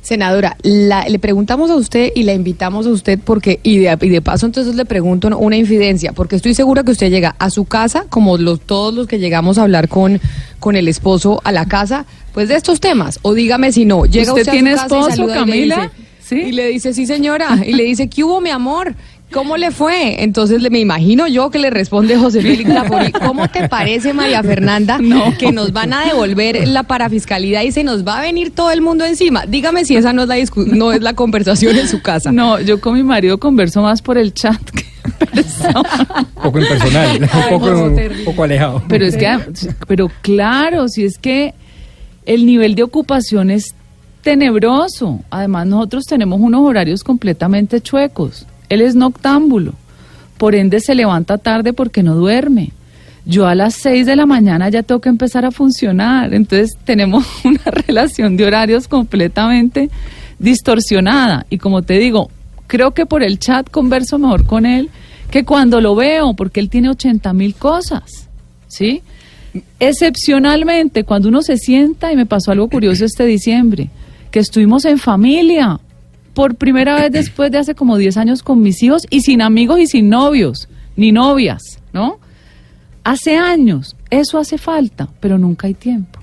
Senadora, 0.01 0.55
la- 0.63 1.09
le 1.09 1.19
preguntamos 1.19 1.69
a 1.69 1.75
usted 1.75 2.13
y 2.15 2.23
la 2.23 2.33
invitamos 2.33 2.87
a 2.87 2.91
usted 2.91 3.19
porque, 3.21 3.59
y 3.63 3.79
de, 3.79 3.97
y 3.99 4.07
de 4.09 4.21
paso 4.21 4.45
entonces 4.45 4.75
le 4.75 4.85
pregunto 4.85 5.27
una 5.37 5.57
infidencia, 5.57 6.13
porque 6.13 6.37
estoy 6.37 6.53
segura 6.53 6.83
que 6.83 6.91
usted 6.91 7.09
llega 7.09 7.35
a 7.39 7.49
su 7.49 7.65
casa, 7.65 8.05
como 8.07 8.37
los, 8.37 8.61
todos 8.61 8.93
los 8.93 9.05
que 9.07 9.19
llegamos 9.19 9.57
a 9.57 9.63
hablar 9.63 9.89
con, 9.89 10.21
con 10.61 10.77
el 10.77 10.87
esposo 10.87 11.41
a 11.43 11.51
la 11.51 11.65
casa, 11.65 12.05
pues 12.33 12.47
de 12.47 12.55
estos 12.55 12.79
temas, 12.79 13.19
o 13.21 13.33
dígame 13.33 13.73
si 13.73 13.83
no, 13.83 14.05
llega 14.05 14.31
¿Usted 14.31 14.43
usted, 14.43 14.51
tiene 14.53 14.71
a 14.71 14.77
su 14.77 14.83
casa 14.83 14.95
y 14.95 14.99
esposo, 14.99 15.15
saluda 15.17 15.33
y 15.33 15.35
le 15.35 15.39
Camila? 15.39 15.75
dice- 15.81 16.07
¿Sí? 16.27 16.35
Y 16.35 16.51
le 16.51 16.67
dice, 16.67 16.93
sí 16.93 17.05
señora, 17.05 17.57
y 17.65 17.71
le 17.73 17.83
dice, 17.83 18.09
¿qué 18.09 18.21
hubo 18.23 18.39
mi 18.41 18.49
amor? 18.49 18.95
¿Cómo 19.31 19.57
le 19.57 19.71
fue? 19.71 20.23
Entonces 20.23 20.61
le, 20.61 20.69
me 20.69 20.79
imagino 20.79 21.27
yo 21.27 21.49
que 21.51 21.59
le 21.59 21.69
responde 21.69 22.15
José 22.17 22.41
Félix 22.41 22.69
Lapori, 22.69 23.11
¿cómo 23.11 23.49
te 23.49 23.67
parece 23.67 24.13
María 24.13 24.41
Fernanda 24.41 24.99
que 25.39 25.51
nos 25.51 25.73
van 25.73 25.91
a 25.93 26.05
devolver 26.05 26.65
la 26.67 26.83
parafiscalidad 26.83 27.63
y 27.63 27.71
se 27.73 27.83
nos 27.83 28.07
va 28.07 28.19
a 28.19 28.21
venir 28.21 28.55
todo 28.55 28.71
el 28.71 28.81
mundo 28.81 29.03
encima? 29.05 29.45
Dígame 29.45 29.83
si 29.83 29.97
esa 29.97 30.13
no 30.13 30.21
es 30.23 30.27
la 30.29 30.37
discu- 30.37 30.65
no 30.65 30.93
es 30.93 31.01
la 31.01 31.13
conversación 31.13 31.77
en 31.77 31.87
su 31.89 32.01
casa. 32.01 32.31
No, 32.31 32.59
yo 32.61 32.79
con 32.79 32.93
mi 32.95 33.03
marido 33.03 33.37
converso 33.37 33.81
más 33.81 34.01
por 34.01 34.17
el 34.17 34.33
chat 34.33 34.61
que. 34.71 34.85
Un 35.33 36.25
poco 36.43 36.59
impersonal, 36.59 37.21
un 37.21 37.27
poco, 37.49 37.69
no, 37.69 37.83
un 37.85 37.99
poco 38.25 38.43
alejado. 38.43 38.81
Pero 38.87 39.05
es 39.05 39.17
que, 39.17 39.37
pero 39.87 40.09
claro, 40.21 40.87
si 40.87 41.03
es 41.03 41.17
que 41.17 41.53
el 42.25 42.45
nivel 42.45 42.75
de 42.75 42.83
ocupación 42.83 43.51
es 43.51 43.75
tenebroso. 44.21 45.19
Además, 45.29 45.67
nosotros 45.67 46.05
tenemos 46.05 46.39
unos 46.41 46.61
horarios 46.61 47.03
completamente 47.03 47.81
chuecos. 47.81 48.45
Él 48.69 48.81
es 48.81 48.95
noctámbulo, 48.95 49.73
por 50.37 50.55
ende 50.55 50.79
se 50.79 50.95
levanta 50.95 51.37
tarde 51.37 51.73
porque 51.73 52.03
no 52.03 52.15
duerme. 52.15 52.71
Yo 53.25 53.45
a 53.45 53.55
las 53.55 53.75
6 53.75 54.05
de 54.05 54.15
la 54.15 54.25
mañana 54.25 54.69
ya 54.69 54.83
tengo 54.83 55.01
que 55.01 55.09
empezar 55.09 55.43
a 55.45 55.51
funcionar. 55.51 56.33
Entonces 56.33 56.77
tenemos 56.85 57.25
una 57.43 57.63
relación 57.65 58.37
de 58.37 58.45
horarios 58.45 58.87
completamente 58.87 59.89
distorsionada. 60.39 61.45
Y 61.49 61.57
como 61.57 61.81
te 61.81 61.99
digo, 61.99 62.29
creo 62.67 62.91
que 62.91 63.05
por 63.05 63.23
el 63.23 63.37
chat 63.37 63.69
converso 63.69 64.17
mejor 64.17 64.45
con 64.45 64.65
él 64.65 64.89
que 65.29 65.43
cuando 65.43 65.81
lo 65.81 65.93
veo, 65.95 66.35
porque 66.35 66.61
él 66.61 66.69
tiene 66.69 66.89
80 66.89 67.33
mil 67.33 67.55
cosas. 67.55 68.29
¿Sí? 68.67 69.01
Excepcionalmente, 69.79 71.03
cuando 71.03 71.29
uno 71.29 71.41
se 71.41 71.57
sienta, 71.57 72.11
y 72.11 72.15
me 72.15 72.25
pasó 72.25 72.51
algo 72.51 72.69
curioso 72.69 73.03
este 73.03 73.25
diciembre, 73.25 73.89
que 74.31 74.39
estuvimos 74.39 74.85
en 74.85 74.99
familia, 74.99 75.79
por 76.37 76.53
primera 76.53 77.01
vez 77.01 77.11
después 77.11 77.49
de 77.49 77.57
hace 77.57 77.73
como 77.73 77.97
10 77.97 78.15
años 78.17 78.43
con 78.43 78.61
mis 78.61 78.83
hijos 78.83 79.07
y 79.09 79.21
sin 79.21 79.41
amigos 79.41 79.79
y 79.79 79.87
sin 79.87 80.07
novios, 80.07 80.69
ni 80.95 81.11
novias, 81.11 81.79
¿no? 81.93 82.19
Hace 83.03 83.37
años, 83.37 83.95
eso 84.11 84.37
hace 84.37 84.59
falta, 84.59 85.09
pero 85.19 85.39
nunca 85.39 85.65
hay 85.65 85.73
tiempo. 85.73 86.19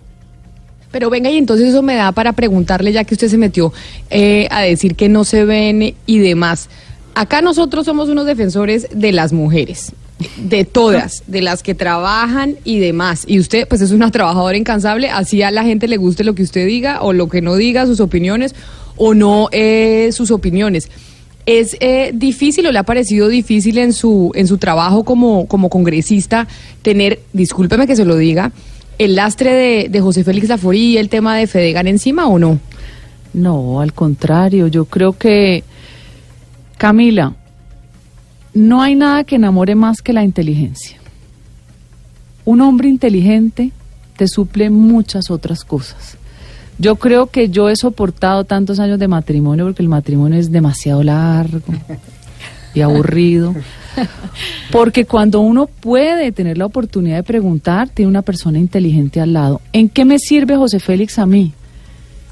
Pero 0.92 1.11
venga, 1.11 1.31
y 1.31 1.37
entonces 1.37 1.70
eso 1.70 1.83
me 1.83 1.96
da 1.96 2.12
para 2.12 2.33
preguntarle, 2.33 2.92
ya 2.92 3.03
que 3.03 3.14
usted 3.14 3.27
se 3.27 3.38
metió 3.38 3.72
eh, 4.09 4.46
a 4.53 4.61
decir 4.61 4.94
que 4.94 5.09
no 5.09 5.24
se 5.24 5.44
ven 5.44 5.96
y 6.07 6.18
demás. 6.18 6.68
Acá 7.16 7.42
nosotros 7.42 7.85
somos 7.85 8.09
unos 8.09 8.24
defensores 8.24 8.87
de 8.94 9.11
las 9.11 9.33
mujeres, 9.33 9.94
de 10.37 10.64
todas, 10.64 11.24
de 11.27 11.42
las 11.42 11.64
que 11.64 11.74
trabajan 11.74 12.55
y 12.62 12.79
demás. 12.79 13.24
Y 13.27 13.40
usted, 13.40 13.66
pues 13.66 13.81
es 13.81 13.90
una 13.90 14.12
trabajadora 14.12 14.57
incansable, 14.57 15.11
así 15.11 15.42
a 15.42 15.50
la 15.50 15.64
gente 15.64 15.88
le 15.88 15.96
guste 15.96 16.22
lo 16.22 16.37
que 16.37 16.44
usted 16.44 16.68
diga 16.68 17.03
o 17.03 17.12
lo 17.12 17.29
que 17.29 17.42
no 17.42 17.57
diga, 17.57 17.85
sus 17.87 17.98
opiniones 17.98 18.55
o 18.97 19.15
no 19.15 19.49
eh, 19.53 20.11
sus 20.13 20.31
opiniones. 20.31 20.91
¿Es 21.47 21.77
eh, 21.81 22.13
difícil 22.15 22.67
o 22.67 22.73
le 22.73 22.79
ha 22.79 22.85
parecido 22.85 23.29
difícil 23.29 23.79
en 23.79 23.93
su, 23.93 24.33
en 24.35 24.47
su 24.47 24.57
trabajo 24.57 25.05
como, 25.05 25.47
como 25.47 25.69
congresista 25.69 26.49
tener, 26.83 27.21
discúlpeme 27.33 27.87
que 27.87 27.97
se 27.97 28.05
lo 28.05 28.17
diga, 28.17 28.53
el 28.99 29.17
lastre 29.17 29.53
de, 29.53 29.89
de 29.91 30.01
José 30.01 30.25
Félix 30.25 30.49
Laforí 30.49 30.93
y 30.93 30.97
el 30.99 31.09
tema 31.09 31.37
de 31.37 31.47
Fedegan 31.47 31.87
encima 31.87 32.27
o 32.29 32.39
no? 32.39 32.59
No, 33.35 33.81
al 33.81 33.93
contrario, 33.93 34.69
yo 34.69 34.87
creo 34.87 35.19
que, 35.19 35.65
Camila, 36.79 37.35
no 38.55 38.81
hay 38.81 38.95
nada 38.95 39.25
que 39.25 39.35
enamore 39.35 39.75
más 39.75 40.01
que 40.01 40.13
la 40.13 40.23
inteligencia. 40.23 40.99
Un 42.45 42.61
hombre 42.61 42.89
inteligente 42.89 43.73
te 44.17 44.29
suple 44.29 44.71
muchas 44.71 45.31
otras 45.31 45.65
cosas. 45.65 46.17
Yo 46.79 46.97
creo 46.97 47.29
que 47.29 47.51
yo 47.51 47.69
he 47.69 47.77
soportado 47.77 48.45
tantos 48.45 48.81
años 48.81 48.99
de 48.99 49.07
matrimonio 49.07 49.65
porque 49.65 49.83
el 49.83 49.89
matrimonio 49.89 50.39
es 50.39 50.51
demasiado 50.51 51.03
largo 51.03 51.61
y 52.75 52.81
aburrido. 52.81 53.55
Porque 54.73 55.05
cuando 55.05 55.39
uno 55.39 55.67
puede 55.67 56.33
tener 56.33 56.59
la 56.59 56.67
oportunidad 56.67 57.19
de 57.19 57.23
preguntar, 57.23 57.89
tiene 57.89 58.09
una 58.09 58.23
persona 58.23 58.59
inteligente 58.59 59.21
al 59.21 59.33
lado. 59.33 59.61
¿En 59.73 59.89
qué 59.89 60.05
me 60.05 60.19
sirve 60.19 60.57
José 60.57 60.81
Félix 60.81 61.21
a 61.21 61.27
mí? 61.27 61.53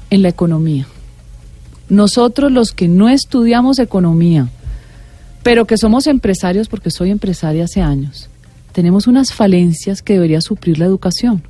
En 0.09 0.21
la 0.21 0.27
economía. 0.27 0.85
Nosotros 1.87 2.51
los 2.51 2.73
que 2.73 2.89
no 2.89 3.07
estudiamos 3.07 3.79
economía, 3.79 4.49
pero 5.41 5.65
que 5.65 5.77
somos 5.77 6.05
empresarios, 6.05 6.67
porque 6.67 6.91
soy 6.91 7.11
empresaria 7.11 7.63
hace 7.63 7.81
años, 7.81 8.29
tenemos 8.73 9.07
unas 9.07 9.31
falencias 9.31 10.01
que 10.01 10.15
debería 10.15 10.41
suplir 10.41 10.79
la 10.79 10.85
educación 10.85 11.43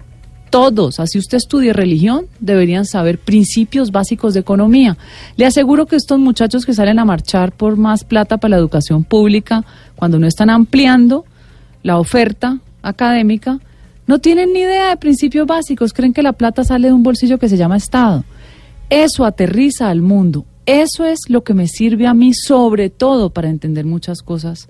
todos, 0.54 1.00
así 1.00 1.18
usted 1.18 1.38
estudie 1.38 1.74
religión, 1.74 2.28
deberían 2.40 2.86
saber 2.86 3.18
principios 3.18 3.90
básicos 3.90 4.36
de 4.36 4.42
economía. 4.42 5.00
Le 5.36 5.48
aseguro 5.48 5.88
que 5.88 5.96
estos 5.96 6.20
muchachos 6.20 6.64
que 6.64 6.76
salen 6.76 7.00
a 7.00 7.06
marchar 7.06 7.54
por 7.54 7.76
más 7.76 8.04
plata 8.04 8.38
para 8.38 8.52
la 8.52 8.58
educación 8.58 9.04
pública, 9.04 9.66
cuando 9.96 10.20
no 10.20 10.28
están 10.28 10.52
ampliando 10.52 11.26
la 11.82 11.98
oferta 11.98 12.60
académica, 12.84 13.62
no 14.06 14.20
tienen 14.20 14.54
ni 14.54 14.60
idea 14.60 14.90
de 14.90 14.98
principios 14.98 15.48
básicos, 15.48 15.92
creen 15.92 16.14
que 16.14 16.22
la 16.22 16.34
plata 16.34 16.64
sale 16.64 16.90
de 16.90 16.94
un 16.94 17.02
bolsillo 17.02 17.40
que 17.40 17.50
se 17.50 17.58
llama 17.58 17.78
Estado. 17.78 18.24
Eso 18.92 19.26
aterriza 19.26 19.90
al 19.90 20.04
mundo. 20.04 20.46
Eso 20.68 21.04
es 21.04 21.22
lo 21.30 21.44
que 21.44 21.56
me 21.56 21.68
sirve 21.68 22.06
a 22.06 22.14
mí 22.14 22.36
sobre 22.36 22.92
todo 22.92 23.32
para 23.32 23.50
entender 23.50 23.86
muchas 23.86 24.22
cosas 24.22 24.68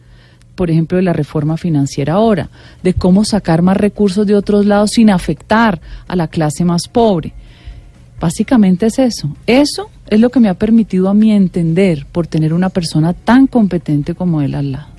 por 0.56 0.70
ejemplo, 0.70 0.98
de 0.98 1.04
la 1.04 1.14
reforma 1.14 1.58
financiera 1.58 2.14
ahora, 2.14 2.50
de 2.84 2.94
cómo 2.94 3.26
sacar 3.26 3.62
más 3.62 3.78
recursos 3.78 4.28
de 4.28 4.36
otros 4.36 4.66
lados 4.66 4.92
sin 4.92 5.10
afectar 5.10 5.82
a 6.08 6.16
la 6.16 6.28
clase 6.28 6.64
más 6.66 6.88
pobre. 6.88 7.34
Básicamente 8.20 8.86
es 8.86 9.00
eso. 9.00 9.36
Eso 9.48 9.90
es 10.08 10.20
lo 10.20 10.30
que 10.30 10.40
me 10.40 10.50
ha 10.50 10.54
permitido 10.54 11.10
a 11.10 11.14
mí 11.14 11.32
entender 11.32 12.06
por 12.12 12.28
tener 12.28 12.54
una 12.54 12.70
persona 12.70 13.14
tan 13.14 13.48
competente 13.48 14.16
como 14.16 14.42
él 14.42 14.56
al 14.56 14.72
lado. 14.72 14.93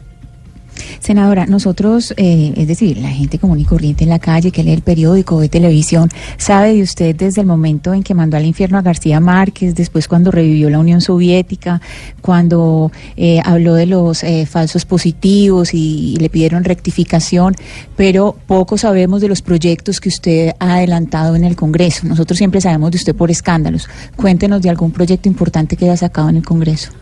Senadora, 1.05 1.45
nosotros, 1.45 2.15
eh, 2.17 2.55
es 2.57 2.67
decir, 2.67 2.97
la 2.97 3.11
gente 3.11 3.39
común 3.39 3.61
y 3.61 3.67
corriente 3.67 4.05
en 4.05 4.09
la 4.09 4.19
calle 4.19 4.51
que 4.51 4.65
lee 4.65 4.73
el 4.73 4.81
periódico, 4.81 5.37
ve 5.37 5.51
televisión, 5.51 6.09
sabe 6.39 6.73
de 6.73 6.83
usted 6.83 7.15
desde 7.15 7.43
el 7.43 7.47
momento 7.47 7.93
en 7.93 8.03
que 8.03 8.15
mandó 8.15 8.39
al 8.39 8.47
infierno 8.47 8.79
a 8.79 8.81
García 8.81 9.21
Márquez, 9.21 9.75
después 9.75 10.09
cuando 10.09 10.31
revivió 10.31 10.71
la 10.71 10.79
Unión 10.79 11.03
Soviética, 11.03 11.83
cuando 12.23 12.91
eh, 13.19 13.43
habló 13.45 13.75
de 13.75 13.85
los 13.85 14.25
eh, 14.25 14.47
falsos 14.47 14.87
positivos 14.87 15.75
y, 15.75 16.15
y, 16.15 16.17
le 16.17 16.31
pidieron 16.31 16.65
rectificación, 16.65 17.55
pero 17.97 18.35
poco 18.47 18.79
sabemos 18.79 19.21
de 19.21 19.29
los 19.29 19.43
proyectos 19.43 20.01
que 20.01 20.09
usted 20.09 20.53
ha 20.59 20.77
adelantado 20.77 21.37
en 21.37 21.45
el 21.45 21.55
Congreso. 21.55 22.07
Nosotros 22.07 22.39
siempre 22.39 22.63
sabemos 22.63 22.93
de 22.93 22.97
usted 22.97 23.15
por 23.15 23.31
escándalos. 23.31 23.91
Cuéntenos 24.17 24.63
de 24.63 24.71
algún 24.71 24.91
proyecto 24.91 25.29
importante 25.29 25.77
que 25.77 25.85
haya 25.85 25.99
sacado 25.99 26.31
en 26.31 26.37
el 26.37 26.45
Congreso. 26.47 26.93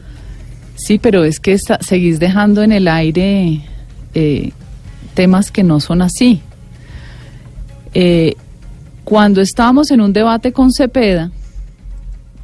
Sí, 0.75 0.99
pero 0.99 1.23
es 1.23 1.39
que 1.39 1.53
está, 1.53 1.79
seguís 1.81 2.19
dejando 2.19 2.65
en 2.65 2.73
el 2.73 2.89
aire 2.89 3.63
eh, 4.15 4.53
temas 5.15 5.51
que 5.51 5.63
no 5.63 5.81
son 5.81 6.03
así. 6.03 6.41
Eh, 7.95 8.35
cuando 9.05 9.41
estábamos 9.41 9.91
en 9.91 10.01
un 10.01 10.13
debate 10.13 10.53
con 10.53 10.73
Cepeda, 10.73 11.31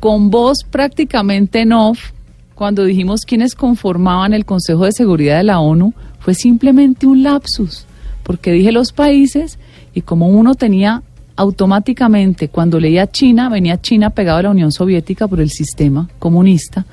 con 0.01 0.31
voz 0.31 0.65
prácticamente 0.69 1.61
en 1.61 1.73
off, 1.73 2.13
cuando 2.55 2.85
dijimos 2.85 3.25
quiénes 3.25 3.55
conformaban 3.55 4.35
el 4.35 4.45
Consejo 4.45 4.85
de 4.85 4.93
Seguridad 4.93 5.39
de 5.39 5.45
la 5.45 5.61
ONU, 5.61 5.95
fue 6.19 6.35
simplemente 6.35 7.07
un 7.07 7.23
lapsus, 7.23 7.87
porque 8.25 8.53
dije 8.53 8.73
los 8.73 8.93
países 8.93 9.59
y 9.95 10.03
como 10.03 10.29
uno 10.29 10.55
tenía 10.55 11.03
automáticamente, 11.39 12.49
cuando 12.49 12.81
leía 12.81 13.07
China, 13.07 13.49
venía 13.49 13.81
China 13.81 14.11
pegado 14.11 14.41
a 14.41 14.43
la 14.43 14.51
Unión 14.51 14.73
Soviética 14.73 15.29
por 15.29 15.41
el 15.41 15.51
sistema 15.51 16.09
comunista. 16.19 16.85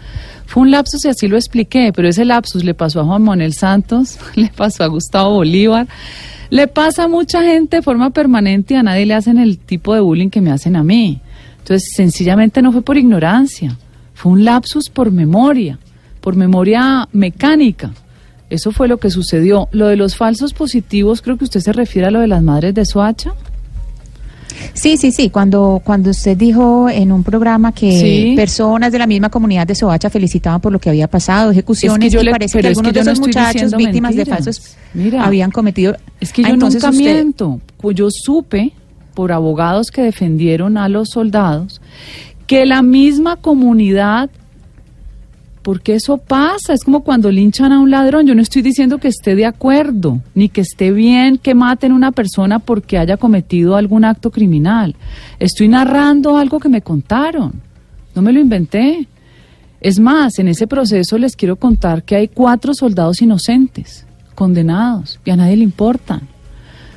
Fue 0.46 0.62
un 0.62 0.70
lapsus 0.70 1.04
y 1.04 1.08
así 1.08 1.28
lo 1.28 1.36
expliqué, 1.36 1.92
pero 1.92 2.08
ese 2.08 2.26
lapsus 2.26 2.64
le 2.64 2.76
pasó 2.76 3.00
a 3.00 3.06
Juan 3.06 3.24
Manuel 3.24 3.54
Santos, 3.54 4.20
le 4.36 4.50
pasó 4.50 4.84
a 4.84 4.88
Gustavo 4.88 5.34
Bolívar, 5.34 5.88
le 6.52 6.68
pasa 6.68 7.06
a 7.06 7.08
mucha 7.08 7.42
gente 7.42 7.78
de 7.78 7.82
forma 7.82 8.12
permanente 8.12 8.76
y 8.76 8.78
a 8.78 8.84
nadie 8.84 9.08
le 9.08 9.16
hacen 9.16 9.40
el 9.40 9.58
tipo 9.58 9.96
de 9.96 10.02
bullying 10.02 10.30
que 10.30 10.42
me 10.42 10.52
hacen 10.52 10.76
a 10.76 10.84
mí. 10.84 11.22
Entonces, 11.58 11.94
sencillamente 11.96 12.62
no 12.62 12.72
fue 12.72 12.84
por 12.84 13.00
ignorancia, 13.00 13.76
fue 14.14 14.32
un 14.32 14.46
lapsus 14.46 14.92
por 14.92 15.12
memoria, 15.12 15.80
por 16.22 16.36
memoria 16.36 17.10
mecánica. 17.14 17.92
Eso 18.52 18.72
fue 18.72 18.88
lo 18.88 19.00
que 19.00 19.10
sucedió. 19.10 19.70
Lo 19.72 19.88
de 19.88 19.96
los 19.96 20.16
falsos 20.16 20.54
positivos, 20.54 21.24
creo 21.24 21.36
que 21.36 21.46
usted 21.46 21.62
se 21.62 21.74
refiere 21.74 22.10
a 22.10 22.12
lo 22.12 22.20
de 22.20 22.28
las 22.28 22.44
madres 22.44 22.76
de 22.76 22.86
Soacha. 22.86 23.34
Sí, 24.74 24.98
sí, 24.98 25.12
sí. 25.12 25.30
Cuando, 25.30 25.82
cuando 25.84 26.10
usted 26.12 26.36
dijo 26.38 26.90
en 26.90 27.12
un 27.12 27.24
programa 27.24 27.72
que 27.72 27.92
sí. 28.00 28.34
personas 28.36 28.92
de 28.92 29.00
la 29.00 29.08
misma 29.08 29.30
comunidad 29.30 29.66
de 29.68 29.76
Soacha 29.76 30.10
felicitaban 30.10 30.62
por 30.62 30.72
lo 30.72 30.80
que 30.80 30.90
había 30.90 31.08
pasado, 31.08 31.52
ejecuciones, 31.52 32.14
es 32.14 32.20
que 32.20 32.26
y 32.28 32.30
parece 32.32 32.60
que 32.60 32.68
algunos 32.68 32.92
que 32.92 32.94
de 32.94 33.00
esos 33.02 33.20
no 33.20 33.26
muchachos 33.28 33.76
víctimas 33.78 34.16
mentiras. 34.16 34.46
de 34.46 34.52
falsos 34.54 34.76
Mira, 34.94 35.24
habían 35.26 35.52
cometido. 35.52 35.96
Es 36.20 36.32
que 36.34 36.42
yo 36.44 36.48
Ah, 36.50 36.52
entonces 36.52 36.82
nunca 36.84 36.92
usted- 36.92 37.14
miento. 37.14 37.60
Pues 37.78 37.96
yo 37.96 38.08
supe 38.12 38.72
por 39.14 39.32
abogados 39.32 39.92
que 39.92 40.02
defendieron 40.02 40.78
a 40.78 40.90
los 40.90 41.10
soldados 41.10 41.82
que 42.48 42.66
la 42.66 42.82
misma 42.82 43.38
comunidad 43.38 44.30
porque 45.66 45.96
eso 45.96 46.18
pasa, 46.18 46.74
es 46.74 46.84
como 46.84 47.04
cuando 47.04 47.32
linchan 47.32 47.72
a 47.72 47.80
un 47.80 47.90
ladrón. 47.90 48.28
Yo 48.28 48.36
no 48.36 48.44
estoy 48.44 48.62
diciendo 48.62 49.00
que 49.00 49.08
esté 49.08 49.34
de 49.34 49.48
acuerdo, 49.48 50.22
ni 50.36 50.48
que 50.48 50.62
esté 50.62 50.92
bien 50.92 51.40
que 51.40 51.56
maten 51.56 51.92
a 51.92 51.96
una 51.96 52.12
persona 52.12 52.60
porque 52.60 53.00
haya 53.00 53.18
cometido 53.18 53.76
algún 53.76 54.06
acto 54.06 54.30
criminal. 54.30 54.96
Estoy 55.40 55.68
narrando 55.68 56.38
algo 56.38 56.60
que 56.60 56.70
me 56.70 56.84
contaron, 56.84 57.64
no 58.14 58.22
me 58.22 58.32
lo 58.32 58.40
inventé. 58.40 59.08
Es 59.82 60.00
más, 60.00 60.38
en 60.38 60.50
ese 60.50 60.68
proceso 60.68 61.18
les 61.18 61.36
quiero 61.36 61.56
contar 61.56 62.04
que 62.04 62.16
hay 62.16 62.28
cuatro 62.28 62.76
soldados 62.76 63.24
inocentes, 63.24 64.06
condenados, 64.36 65.20
y 65.26 65.32
a 65.32 65.36
nadie 65.36 65.58
le 65.58 65.64
importan. 65.64 66.28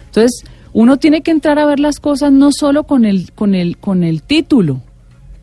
Entonces, 0.09 0.45
uno 0.75 0.99
tiene 0.99 1.23
que 1.23 1.31
entrar 1.31 1.59
a 1.59 1.65
ver 1.65 1.81
las 1.81 2.01
cosas 2.01 2.33
no 2.33 2.53
solo 2.53 2.85
con 2.85 3.07
el, 3.07 3.33
con 3.33 3.55
el, 3.55 3.79
con 3.79 4.05
el 4.05 4.21
título. 4.21 4.83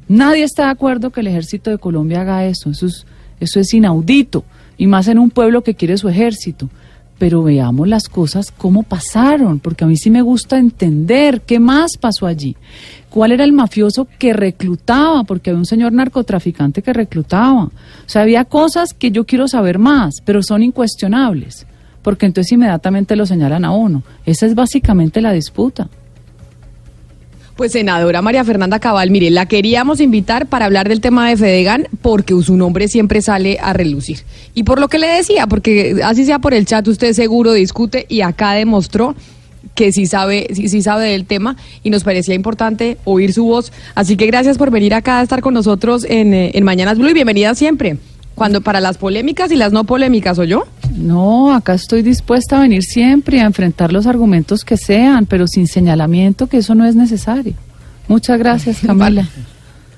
Nadie 0.07 0.43
está 0.43 0.65
de 0.65 0.69
acuerdo 0.69 1.09
que 1.09 1.21
el 1.21 1.27
ejército 1.27 1.71
de 1.71 1.79
Colombia 1.79 2.21
haga 2.21 2.45
eso. 2.45 2.69
Eso 2.69 2.85
es, 2.85 3.07
eso 3.39 3.59
es 3.59 3.73
inaudito. 3.73 4.43
Y 4.77 4.87
más 4.87 5.07
en 5.07 5.19
un 5.19 5.29
pueblo 5.29 5.63
que 5.63 5.75
quiere 5.75 5.97
su 5.97 6.09
ejército. 6.09 6.69
Pero 7.17 7.43
veamos 7.43 7.87
las 7.87 8.09
cosas 8.09 8.51
cómo 8.51 8.83
pasaron, 8.83 9.59
porque 9.59 9.85
a 9.85 9.87
mí 9.87 9.95
sí 9.95 10.09
me 10.09 10.21
gusta 10.21 10.57
entender 10.57 11.41
qué 11.41 11.59
más 11.59 11.97
pasó 11.97 12.27
allí. 12.27 12.57
¿Cuál 13.09 13.31
era 13.31 13.45
el 13.45 13.53
mafioso 13.53 14.05
que 14.19 14.33
reclutaba? 14.33 15.23
Porque 15.23 15.49
había 15.49 15.59
un 15.59 15.65
señor 15.65 15.93
narcotraficante 15.93 16.81
que 16.81 16.91
reclutaba. 16.91 17.63
O 17.63 17.71
sea, 18.05 18.23
había 18.23 18.43
cosas 18.43 18.93
que 18.93 19.11
yo 19.11 19.25
quiero 19.25 19.47
saber 19.47 19.79
más, 19.79 20.15
pero 20.25 20.43
son 20.43 20.61
incuestionables. 20.61 21.65
Porque 22.01 22.25
entonces 22.25 22.51
inmediatamente 22.51 23.15
lo 23.15 23.25
señalan 23.25 23.63
a 23.63 23.71
uno. 23.71 24.03
Esa 24.25 24.45
es 24.45 24.53
básicamente 24.53 25.21
la 25.21 25.31
disputa. 25.31 25.87
Pues 27.55 27.71
senadora 27.71 28.21
María 28.21 28.43
Fernanda 28.43 28.79
Cabal, 28.79 29.11
mire, 29.11 29.29
la 29.29 29.45
queríamos 29.45 30.01
invitar 30.01 30.47
para 30.47 30.65
hablar 30.65 30.89
del 30.89 30.99
tema 30.99 31.29
de 31.29 31.37
Fedegan 31.37 31.87
porque 32.01 32.33
su 32.43 32.57
nombre 32.57 32.89
siempre 32.89 33.21
sale 33.21 33.59
a 33.61 33.71
relucir. 33.71 34.23
Y 34.53 34.63
por 34.63 34.77
lo 34.77 34.89
que 34.89 34.99
le 34.99 35.07
decía, 35.07 35.47
porque 35.47 36.01
así 36.03 36.25
sea 36.25 36.39
por 36.39 36.53
el 36.53 36.65
chat, 36.65 36.85
usted 36.85 37.13
seguro 37.13 37.53
discute 37.53 38.07
y 38.09 38.19
acá 38.21 38.51
demostró 38.51 39.15
que 39.73 39.93
sí 39.93 40.05
sabe, 40.05 40.47
sí, 40.53 40.67
sí 40.67 40.81
sabe 40.81 41.05
del 41.11 41.25
tema 41.25 41.55
y 41.81 41.91
nos 41.91 42.03
parecía 42.03 42.35
importante 42.35 42.97
oír 43.05 43.31
su 43.31 43.45
voz. 43.45 43.71
Así 43.95 44.17
que 44.17 44.25
gracias 44.25 44.57
por 44.57 44.69
venir 44.69 44.93
acá 44.93 45.19
a 45.19 45.23
estar 45.23 45.39
con 45.39 45.53
nosotros 45.53 46.05
en, 46.09 46.33
eh, 46.33 46.51
en 46.55 46.65
Mañanas 46.65 46.97
Blue 46.97 47.07
y 47.07 47.13
bienvenida 47.13 47.55
siempre. 47.55 47.97
Cuando 48.35 48.59
para 48.59 48.81
las 48.81 48.97
polémicas 48.97 49.49
y 49.53 49.55
las 49.55 49.71
no 49.71 49.85
polémicas, 49.85 50.37
¿o 50.39 50.43
yo? 50.43 50.65
No, 50.93 51.53
acá 51.53 51.73
estoy 51.73 52.01
dispuesta 52.01 52.57
a 52.57 52.61
venir 52.61 52.83
siempre 52.83 53.37
y 53.37 53.39
a 53.39 53.45
enfrentar 53.45 53.91
los 53.91 54.07
argumentos 54.07 54.63
que 54.63 54.77
sean, 54.77 55.25
pero 55.25 55.47
sin 55.47 55.67
señalamiento 55.67 56.47
que 56.47 56.57
eso 56.57 56.75
no 56.75 56.85
es 56.85 56.95
necesario. 56.95 57.53
Muchas 58.07 58.37
gracias, 58.37 58.79
Camila. 58.85 59.27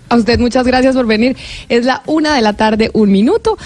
A 0.09 0.15
usted 0.15 0.39
muchas 0.39 0.65
gracias 0.65 0.95
por 0.95 1.05
venir. 1.05 1.35
Es 1.67 1.85
la 1.85 2.01
una 2.05 2.35
de 2.35 2.41
la 2.41 2.53
tarde, 2.53 2.89
un 2.93 3.11
minuto. 3.11 3.57